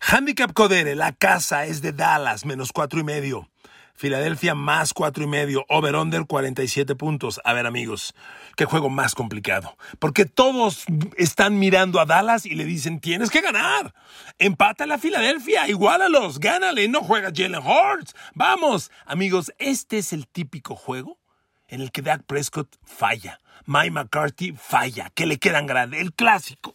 Handicap 0.00 0.54
Codere, 0.54 0.94
la 0.94 1.12
casa 1.12 1.66
es 1.66 1.82
de 1.82 1.92
Dallas, 1.92 2.46
menos 2.46 2.72
cuatro 2.72 2.98
y 3.00 3.04
medio. 3.04 3.48
Filadelfia 3.94 4.54
más 4.54 4.94
cuatro 4.94 5.22
y 5.22 5.26
medio, 5.26 5.66
over-under 5.68 6.24
47 6.24 6.96
puntos. 6.96 7.38
A 7.44 7.52
ver 7.52 7.66
amigos, 7.66 8.14
qué 8.56 8.64
juego 8.64 8.88
más 8.88 9.14
complicado. 9.14 9.76
Porque 9.98 10.24
todos 10.24 10.86
están 11.18 11.58
mirando 11.58 12.00
a 12.00 12.06
Dallas 12.06 12.46
y 12.46 12.54
le 12.54 12.64
dicen, 12.64 12.98
tienes 12.98 13.28
que 13.28 13.42
ganar. 13.42 13.94
Empata 14.38 14.86
la 14.86 14.96
Filadelfia, 14.96 15.68
igualalos, 15.68 16.40
gánale, 16.40 16.88
no 16.88 17.02
juega 17.02 17.30
Jalen 17.32 17.62
Hurts. 17.62 18.16
Vamos, 18.34 18.90
amigos, 19.04 19.52
este 19.58 19.98
es 19.98 20.14
el 20.14 20.26
típico 20.26 20.76
juego 20.76 21.18
en 21.68 21.82
el 21.82 21.92
que 21.92 22.00
Dak 22.00 22.22
Prescott 22.24 22.74
falla. 22.82 23.38
Mike 23.66 23.90
McCarthy 23.90 24.52
falla, 24.52 25.10
que 25.14 25.26
le 25.26 25.38
quedan 25.38 25.66
grande, 25.66 26.00
el 26.00 26.14
clásico. 26.14 26.74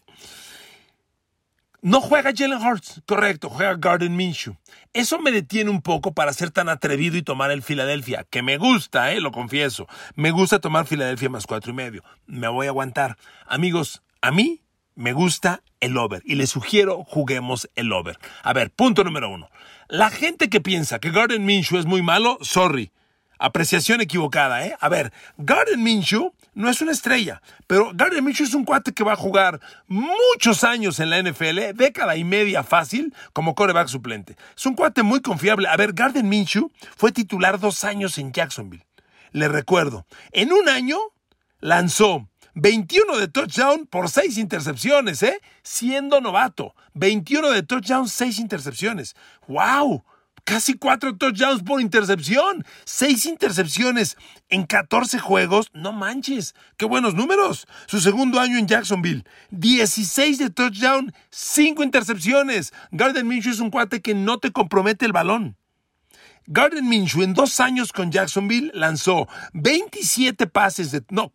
No 1.85 2.01
juega 2.01 2.33
Jalen 2.35 2.59
Hurts, 2.59 3.03
correcto, 3.05 3.47
juega 3.47 3.75
Garden 3.75 4.15
Minshew. 4.15 4.57
Eso 4.91 5.19
me 5.19 5.29
detiene 5.29 5.69
un 5.69 5.83
poco 5.83 6.15
para 6.15 6.33
ser 6.33 6.49
tan 6.49 6.67
atrevido 6.67 7.15
y 7.15 7.21
tomar 7.21 7.51
el 7.51 7.61
Filadelfia, 7.61 8.25
que 8.27 8.41
me 8.41 8.57
gusta, 8.57 9.11
eh, 9.11 9.21
lo 9.21 9.31
confieso. 9.31 9.85
Me 10.15 10.31
gusta 10.31 10.57
tomar 10.57 10.87
Filadelfia 10.87 11.29
más 11.29 11.45
cuatro 11.45 11.71
y 11.71 11.75
medio. 11.75 12.03
Me 12.25 12.47
voy 12.47 12.65
a 12.65 12.69
aguantar. 12.69 13.17
Amigos, 13.45 14.01
a 14.21 14.31
mí 14.31 14.63
me 14.95 15.13
gusta 15.13 15.61
el 15.79 15.95
over 15.95 16.23
y 16.25 16.33
les 16.33 16.49
sugiero 16.49 17.03
juguemos 17.03 17.69
el 17.75 17.93
over. 17.93 18.17
A 18.41 18.51
ver, 18.51 18.71
punto 18.71 19.03
número 19.03 19.29
uno. 19.29 19.51
La 19.87 20.09
gente 20.09 20.49
que 20.49 20.61
piensa 20.61 20.97
que 20.97 21.11
Garden 21.11 21.45
Minshew 21.45 21.77
es 21.77 21.85
muy 21.85 22.01
malo, 22.01 22.39
sorry. 22.41 22.91
Apreciación 23.39 24.01
equivocada, 24.01 24.65
¿eh? 24.65 24.75
A 24.79 24.89
ver, 24.89 25.11
Garden 25.37 25.83
Minshew 25.83 26.33
no 26.53 26.69
es 26.69 26.81
una 26.81 26.91
estrella, 26.91 27.41
pero 27.67 27.91
Garden 27.93 28.23
Minshew 28.23 28.45
es 28.45 28.53
un 28.53 28.63
cuate 28.63 28.93
que 28.93 29.03
va 29.03 29.13
a 29.13 29.17
jugar 29.17 29.59
muchos 29.87 30.63
años 30.63 30.99
en 30.99 31.09
la 31.09 31.21
NFL, 31.21 31.73
década 31.75 32.15
y 32.15 32.23
media 32.23 32.63
fácil, 32.63 33.13
como 33.33 33.55
coreback 33.55 33.87
suplente. 33.87 34.37
Es 34.55 34.65
un 34.65 34.75
cuate 34.75 35.03
muy 35.03 35.21
confiable. 35.21 35.67
A 35.67 35.75
ver, 35.75 35.93
Garden 35.93 36.29
Minshew 36.29 36.71
fue 36.95 37.11
titular 37.11 37.59
dos 37.59 37.83
años 37.83 38.17
en 38.17 38.31
Jacksonville. 38.31 38.85
Le 39.31 39.49
recuerdo, 39.49 40.05
en 40.31 40.53
un 40.53 40.69
año 40.69 40.97
lanzó 41.59 42.29
21 42.53 43.17
de 43.17 43.27
touchdown 43.27 43.85
por 43.85 44.09
6 44.09 44.37
intercepciones, 44.37 45.21
¿eh? 45.23 45.41
Siendo 45.61 46.21
novato. 46.21 46.73
21 46.93 47.51
de 47.51 47.63
touchdown, 47.63 48.07
6 48.07 48.39
intercepciones. 48.39 49.15
¡Wow! 49.47 50.05
Casi 50.45 50.75
cuatro 50.75 51.17
touchdowns 51.17 51.63
por 51.63 51.81
intercepción. 51.81 52.63
Seis 52.85 53.25
intercepciones 53.25 54.15
en 54.47 54.67
14 54.67 55.17
juegos. 55.17 55.71
No 55.73 55.91
manches. 55.91 56.53
Qué 56.77 56.85
buenos 56.85 57.15
números. 57.15 57.65
Su 57.87 57.99
segundo 57.99 58.39
año 58.39 58.59
en 58.59 58.67
Jacksonville. 58.67 59.25
16 59.49 60.37
de 60.37 60.51
touchdown, 60.51 61.11
cinco 61.31 61.81
intercepciones. 61.81 62.73
Garden 62.91 63.27
Minshew 63.27 63.53
es 63.53 63.59
un 63.59 63.71
cuate 63.71 64.03
que 64.03 64.13
no 64.13 64.37
te 64.37 64.51
compromete 64.51 65.07
el 65.07 65.13
balón. 65.13 65.57
Garden 66.45 66.87
Minshew 66.87 67.23
en 67.23 67.33
dos 67.33 67.59
años 67.59 67.91
con 67.91 68.11
Jacksonville 68.11 68.69
lanzó 68.75 69.27
27 69.53 70.45
pases 70.45 70.91
de, 70.91 71.03
no, 71.09 71.31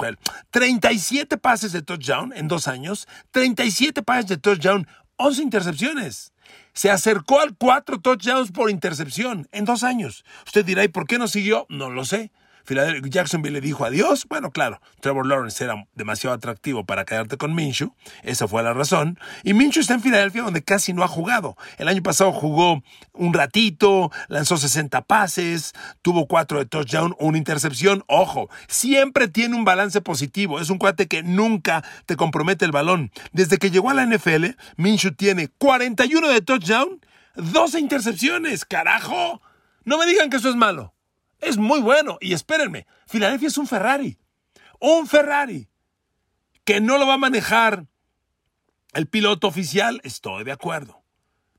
37 0.52 1.36
pases 1.36 1.72
de 1.72 1.82
touchdown 1.82 2.32
en 2.32 2.46
dos 2.46 2.68
años, 2.68 3.08
37 3.32 4.04
pases 4.04 4.28
de 4.28 4.36
touchdown, 4.36 4.86
11 5.16 5.42
intercepciones. 5.42 6.32
Se 6.72 6.90
acercó 6.90 7.40
al 7.40 7.56
cuatro 7.56 8.00
touchdowns 8.00 8.52
por 8.52 8.70
intercepción 8.70 9.48
en 9.52 9.64
dos 9.64 9.82
años. 9.82 10.24
Usted 10.46 10.64
dirá, 10.64 10.84
¿y 10.84 10.88
por 10.88 11.06
qué 11.06 11.18
no 11.18 11.28
siguió? 11.28 11.66
No 11.68 11.90
lo 11.90 12.04
sé. 12.04 12.30
Jacksonville 12.74 13.54
le 13.54 13.60
dijo 13.60 13.84
adiós. 13.84 14.26
Bueno, 14.28 14.50
claro, 14.50 14.80
Trevor 15.00 15.26
Lawrence 15.26 15.62
era 15.62 15.86
demasiado 15.94 16.34
atractivo 16.34 16.84
para 16.84 17.04
quedarte 17.04 17.36
con 17.36 17.54
Minshew. 17.54 17.94
Esa 18.22 18.48
fue 18.48 18.62
la 18.62 18.72
razón. 18.72 19.18
Y 19.44 19.54
Minshew 19.54 19.80
está 19.80 19.94
en 19.94 20.02
Filadelfia 20.02 20.42
donde 20.42 20.62
casi 20.62 20.92
no 20.92 21.02
ha 21.02 21.08
jugado. 21.08 21.56
El 21.78 21.88
año 21.88 22.02
pasado 22.02 22.32
jugó 22.32 22.82
un 23.12 23.32
ratito, 23.34 24.10
lanzó 24.28 24.56
60 24.56 25.02
pases, 25.02 25.72
tuvo 26.02 26.26
4 26.26 26.58
de 26.58 26.66
touchdown, 26.66 27.14
una 27.18 27.38
intercepción. 27.38 28.04
Ojo, 28.06 28.48
siempre 28.68 29.28
tiene 29.28 29.56
un 29.56 29.64
balance 29.64 30.00
positivo. 30.00 30.60
Es 30.60 30.70
un 30.70 30.78
cuate 30.78 31.08
que 31.08 31.22
nunca 31.22 31.84
te 32.06 32.16
compromete 32.16 32.64
el 32.64 32.72
balón. 32.72 33.10
Desde 33.32 33.58
que 33.58 33.70
llegó 33.70 33.90
a 33.90 33.94
la 33.94 34.06
NFL, 34.06 34.56
Minshew 34.76 35.12
tiene 35.12 35.48
41 35.48 36.28
de 36.28 36.40
touchdown, 36.40 37.00
12 37.36 37.80
intercepciones. 37.80 38.64
¡Carajo! 38.64 39.40
No 39.84 39.98
me 39.98 40.06
digan 40.06 40.30
que 40.30 40.36
eso 40.36 40.50
es 40.50 40.56
malo. 40.56 40.94
Es 41.40 41.56
muy 41.56 41.80
bueno. 41.80 42.18
Y 42.20 42.32
espérenme, 42.32 42.86
Filadelfia 43.06 43.48
es 43.48 43.58
un 43.58 43.66
Ferrari. 43.66 44.18
Un 44.78 45.06
Ferrari. 45.06 45.68
Que 46.64 46.80
no 46.80 46.98
lo 46.98 47.06
va 47.06 47.14
a 47.14 47.18
manejar 47.18 47.86
el 48.92 49.06
piloto 49.06 49.46
oficial, 49.46 50.00
estoy 50.04 50.44
de 50.44 50.52
acuerdo. 50.52 50.99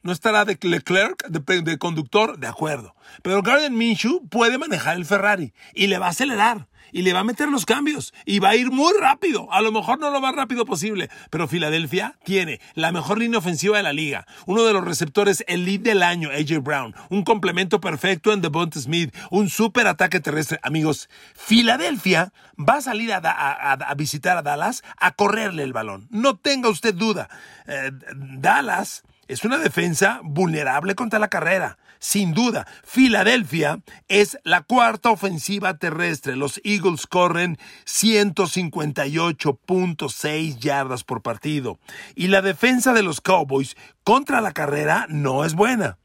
No 0.04 0.12
estará 0.12 0.46
de 0.46 0.58
Leclerc, 0.62 1.28
de, 1.28 1.78
conductor, 1.78 2.40
de 2.40 2.48
acuerdo. 2.48 2.96
Pero 3.22 3.44
Garden 3.44 3.78
Minshew 3.78 4.28
puede 4.30 4.58
manejar 4.58 4.98
el 4.98 5.06
Ferrari 5.06 5.54
y 5.76 5.88
le 5.88 6.00
va 6.00 6.08
a 6.08 6.10
acelerar 6.10 6.68
y 6.92 7.04
le 7.04 7.14
va 7.14 7.20
a 7.20 7.24
meter 7.24 7.50
los 7.50 7.66
cambios 7.66 8.14
y 8.26 8.40
va 8.40 8.50
a 8.50 8.56
ir 8.56 8.72
muy 8.72 8.92
rápido. 9.00 9.52
A 9.52 9.62
lo 9.62 9.72
mejor 9.72 10.00
no 10.00 10.10
lo 10.10 10.22
más 10.22 10.36
rápido 10.36 10.66
posible, 10.66 11.10
pero 11.30 11.48
Filadelfia 11.48 12.18
tiene 12.24 12.60
la 12.74 12.92
mejor 12.92 13.20
línea 13.20 13.40
ofensiva 13.40 13.78
de 13.78 13.84
la 13.84 13.94
liga, 13.94 14.26
uno 14.46 14.64
de 14.64 14.74
los 14.74 14.84
receptores 14.84 15.44
elite 15.48 15.90
del 15.90 16.04
año, 16.04 16.30
AJ 16.30 16.62
Brown, 16.62 16.96
un 17.10 17.24
complemento 17.24 17.80
perfecto 17.80 18.34
en 18.34 18.42
Devonta 18.42 18.80
Smith, 18.80 19.16
un 19.30 19.50
super 19.50 19.88
ataque 19.88 20.20
terrestre. 20.20 20.60
Amigos, 20.64 21.10
Filadelfia 21.36 22.34
va 22.58 22.76
a 22.78 22.82
salir 22.82 23.14
a, 23.14 23.94
visitar 23.96 24.38
a 24.38 24.42
Dallas 24.42 24.84
a 24.98 25.12
correrle 25.12 25.64
el 25.64 25.74
balón. 25.74 26.08
No 26.10 26.38
tenga 26.38 26.70
usted 26.70 26.94
duda. 26.94 27.30
Eh, 27.68 27.92
Dallas 28.16 29.04
es 29.32 29.44
una 29.46 29.60
defensa 29.60 30.20
vulnerable 30.24 30.94
contra 30.94 31.18
la 31.18 31.30
carrera. 31.30 31.78
Sin 32.00 32.34
duda, 32.34 32.68
Filadelfia 32.84 33.80
es 34.10 34.38
la 34.44 34.64
cuarta 34.64 35.10
ofensiva 35.10 35.78
terrestre. 35.78 36.36
Los 36.36 36.60
Eagles 36.66 37.08
corren 37.08 37.58
158.6 37.86 40.58
yardas 40.58 41.06
por 41.06 41.22
partido. 41.22 41.80
Y 42.14 42.28
la 42.28 42.42
defensa 42.42 42.92
de 42.92 43.04
los 43.04 43.22
Cowboys 43.22 43.78
contra 44.04 44.42
la 44.42 44.52
carrera 44.52 45.06
no 45.08 45.46
es 45.46 45.54
buena 45.54 45.98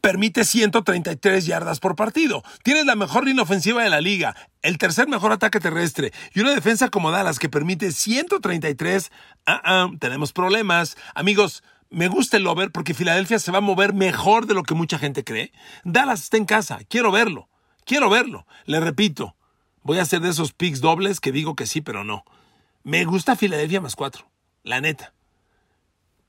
permite 0.00 0.44
133 0.44 1.46
yardas 1.46 1.80
por 1.80 1.96
partido. 1.96 2.44
Tienes 2.62 2.86
la 2.86 2.94
mejor 2.94 3.24
línea 3.24 3.42
ofensiva 3.42 3.82
de 3.82 3.90
la 3.90 4.00
liga, 4.00 4.36
el 4.62 4.78
tercer 4.78 5.08
mejor 5.08 5.32
ataque 5.32 5.58
terrestre 5.58 6.12
y 6.34 6.40
una 6.40 6.54
defensa 6.54 6.90
como 6.90 7.10
Dallas 7.10 7.38
que 7.38 7.48
permite 7.48 7.90
133. 7.90 9.10
Ah, 9.46 9.62
ah, 9.64 9.88
tenemos 9.98 10.32
problemas. 10.32 10.96
Amigos, 11.14 11.64
me 11.90 12.08
gusta 12.08 12.36
el 12.36 12.46
over 12.46 12.70
porque 12.70 12.94
Filadelfia 12.94 13.38
se 13.38 13.52
va 13.52 13.58
a 13.58 13.62
mover 13.62 13.94
mejor 13.94 14.46
de 14.46 14.54
lo 14.54 14.62
que 14.62 14.74
mucha 14.74 14.98
gente 14.98 15.24
cree. 15.24 15.52
Dallas 15.84 16.22
está 16.22 16.36
en 16.36 16.44
casa. 16.44 16.80
Quiero 16.88 17.12
verlo. 17.12 17.48
Quiero 17.84 18.10
verlo. 18.10 18.46
Le 18.64 18.80
repito, 18.80 19.36
voy 19.82 19.98
a 19.98 20.02
hacer 20.02 20.20
de 20.20 20.30
esos 20.30 20.52
picks 20.52 20.80
dobles 20.80 21.20
que 21.20 21.32
digo 21.32 21.54
que 21.54 21.66
sí, 21.66 21.80
pero 21.80 22.04
no. 22.04 22.24
Me 22.82 23.04
gusta 23.04 23.36
Filadelfia 23.36 23.80
más 23.80 23.96
cuatro. 23.96 24.28
La 24.62 24.80
neta. 24.80 25.12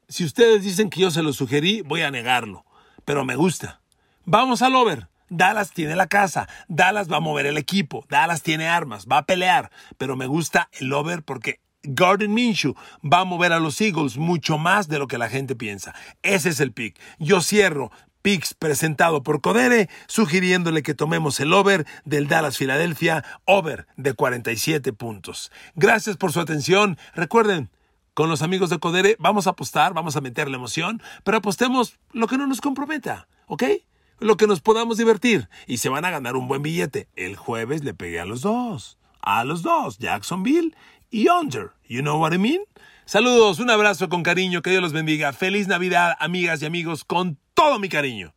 Si 0.08 0.24
ustedes 0.24 0.64
dicen 0.64 0.90
que 0.90 1.02
yo 1.02 1.12
se 1.12 1.24
lo 1.24 1.34
sugerí, 1.34 1.82
voy 1.82 2.02
a 2.02 2.12
negarlo. 2.12 2.66
Pero 3.04 3.26
me 3.26 3.36
gusta. 3.36 3.82
Vamos 4.26 4.62
al 4.62 4.76
over. 4.76 5.08
Dallas 5.30 5.72
tiene 5.72 5.96
la 5.96 6.08
casa, 6.08 6.48
Dallas 6.68 7.12
va 7.12 7.18
a 7.18 7.22
mover 7.22 7.46
el 7.48 7.58
equipo, 7.58 8.06
Dallas 8.10 8.44
tiene 8.44 8.70
armas, 8.70 9.08
va 9.12 9.18
a 9.18 9.26
pelear, 9.26 9.72
pero 9.98 10.16
me 10.16 10.26
gusta 10.26 10.70
el 10.80 10.94
over 10.94 11.22
porque 11.22 11.60
Garden 11.88 12.34
Minshew 12.34 12.76
va 13.02 13.22
a 13.22 13.26
mover 13.26 13.54
a 13.54 13.60
los 13.60 13.80
Eagles 13.80 14.18
mucho 14.18 14.58
más 14.58 14.88
de 14.88 15.00
lo 15.00 15.08
que 15.08 15.18
la 15.18 15.30
gente 15.30 15.56
piensa. 15.56 15.96
Ese 16.22 16.50
es 16.50 16.60
el 16.60 16.74
pick. 16.74 17.00
Yo 17.18 17.42
cierro 17.42 17.92
picks 18.22 18.54
presentado 18.54 19.24
por 19.24 19.40
Codere, 19.40 19.90
sugiriéndole 20.08 20.84
que 20.84 20.94
tomemos 20.94 21.40
el 21.40 21.54
over 21.54 21.86
del 22.04 22.28
Dallas 22.28 22.58
Filadelfia, 22.58 23.24
over 23.46 23.88
de 23.96 24.14
47 24.14 24.92
puntos. 24.92 25.50
Gracias 25.76 26.18
por 26.18 26.34
su 26.34 26.42
atención. 26.42 26.98
Recuerden, 27.16 27.70
con 28.14 28.30
los 28.30 28.42
amigos 28.42 28.70
de 28.70 28.80
Codere 28.80 29.16
vamos 29.18 29.48
a 29.48 29.52
apostar, 29.52 29.94
vamos 29.94 30.18
a 30.18 30.22
meter 30.22 30.50
la 30.50 30.58
emoción, 30.58 31.02
pero 31.24 31.38
apostemos 31.38 32.00
lo 32.12 32.28
que 32.28 32.38
no 32.38 32.48
nos 32.48 32.60
comprometa, 32.60 33.30
¿ok? 33.46 33.64
Lo 34.20 34.36
que 34.36 34.48
nos 34.48 34.60
podamos 34.60 34.98
divertir 34.98 35.48
y 35.66 35.78
se 35.78 35.88
van 35.88 36.04
a 36.04 36.10
ganar 36.10 36.36
un 36.36 36.50
buen 36.50 36.64
billete. 36.64 37.08
El 37.16 37.38
jueves 37.38 37.86
le 37.86 37.94
pegué 37.94 38.20
a 38.20 38.26
los 38.26 38.42
dos, 38.42 38.98
a 39.22 39.46
los 39.46 39.62
dos, 39.62 40.00
Jacksonville 40.00 40.76
y 41.10 41.28
under. 41.30 41.72
You 41.88 42.02
know 42.02 42.20
what 42.20 42.34
I 42.34 42.38
mean? 42.38 42.62
Saludos, 43.06 43.60
un 43.60 43.70
abrazo 43.70 44.10
con 44.10 44.24
cariño, 44.24 44.62
que 44.62 44.70
Dios 44.70 44.82
los 44.82 44.94
bendiga. 44.94 45.32
Feliz 45.32 45.68
Navidad, 45.68 46.16
amigas 46.20 46.62
y 46.62 46.66
amigos, 46.66 47.04
con 47.06 47.38
todo 47.54 47.80
mi 47.80 47.90
cariño. 47.90 48.34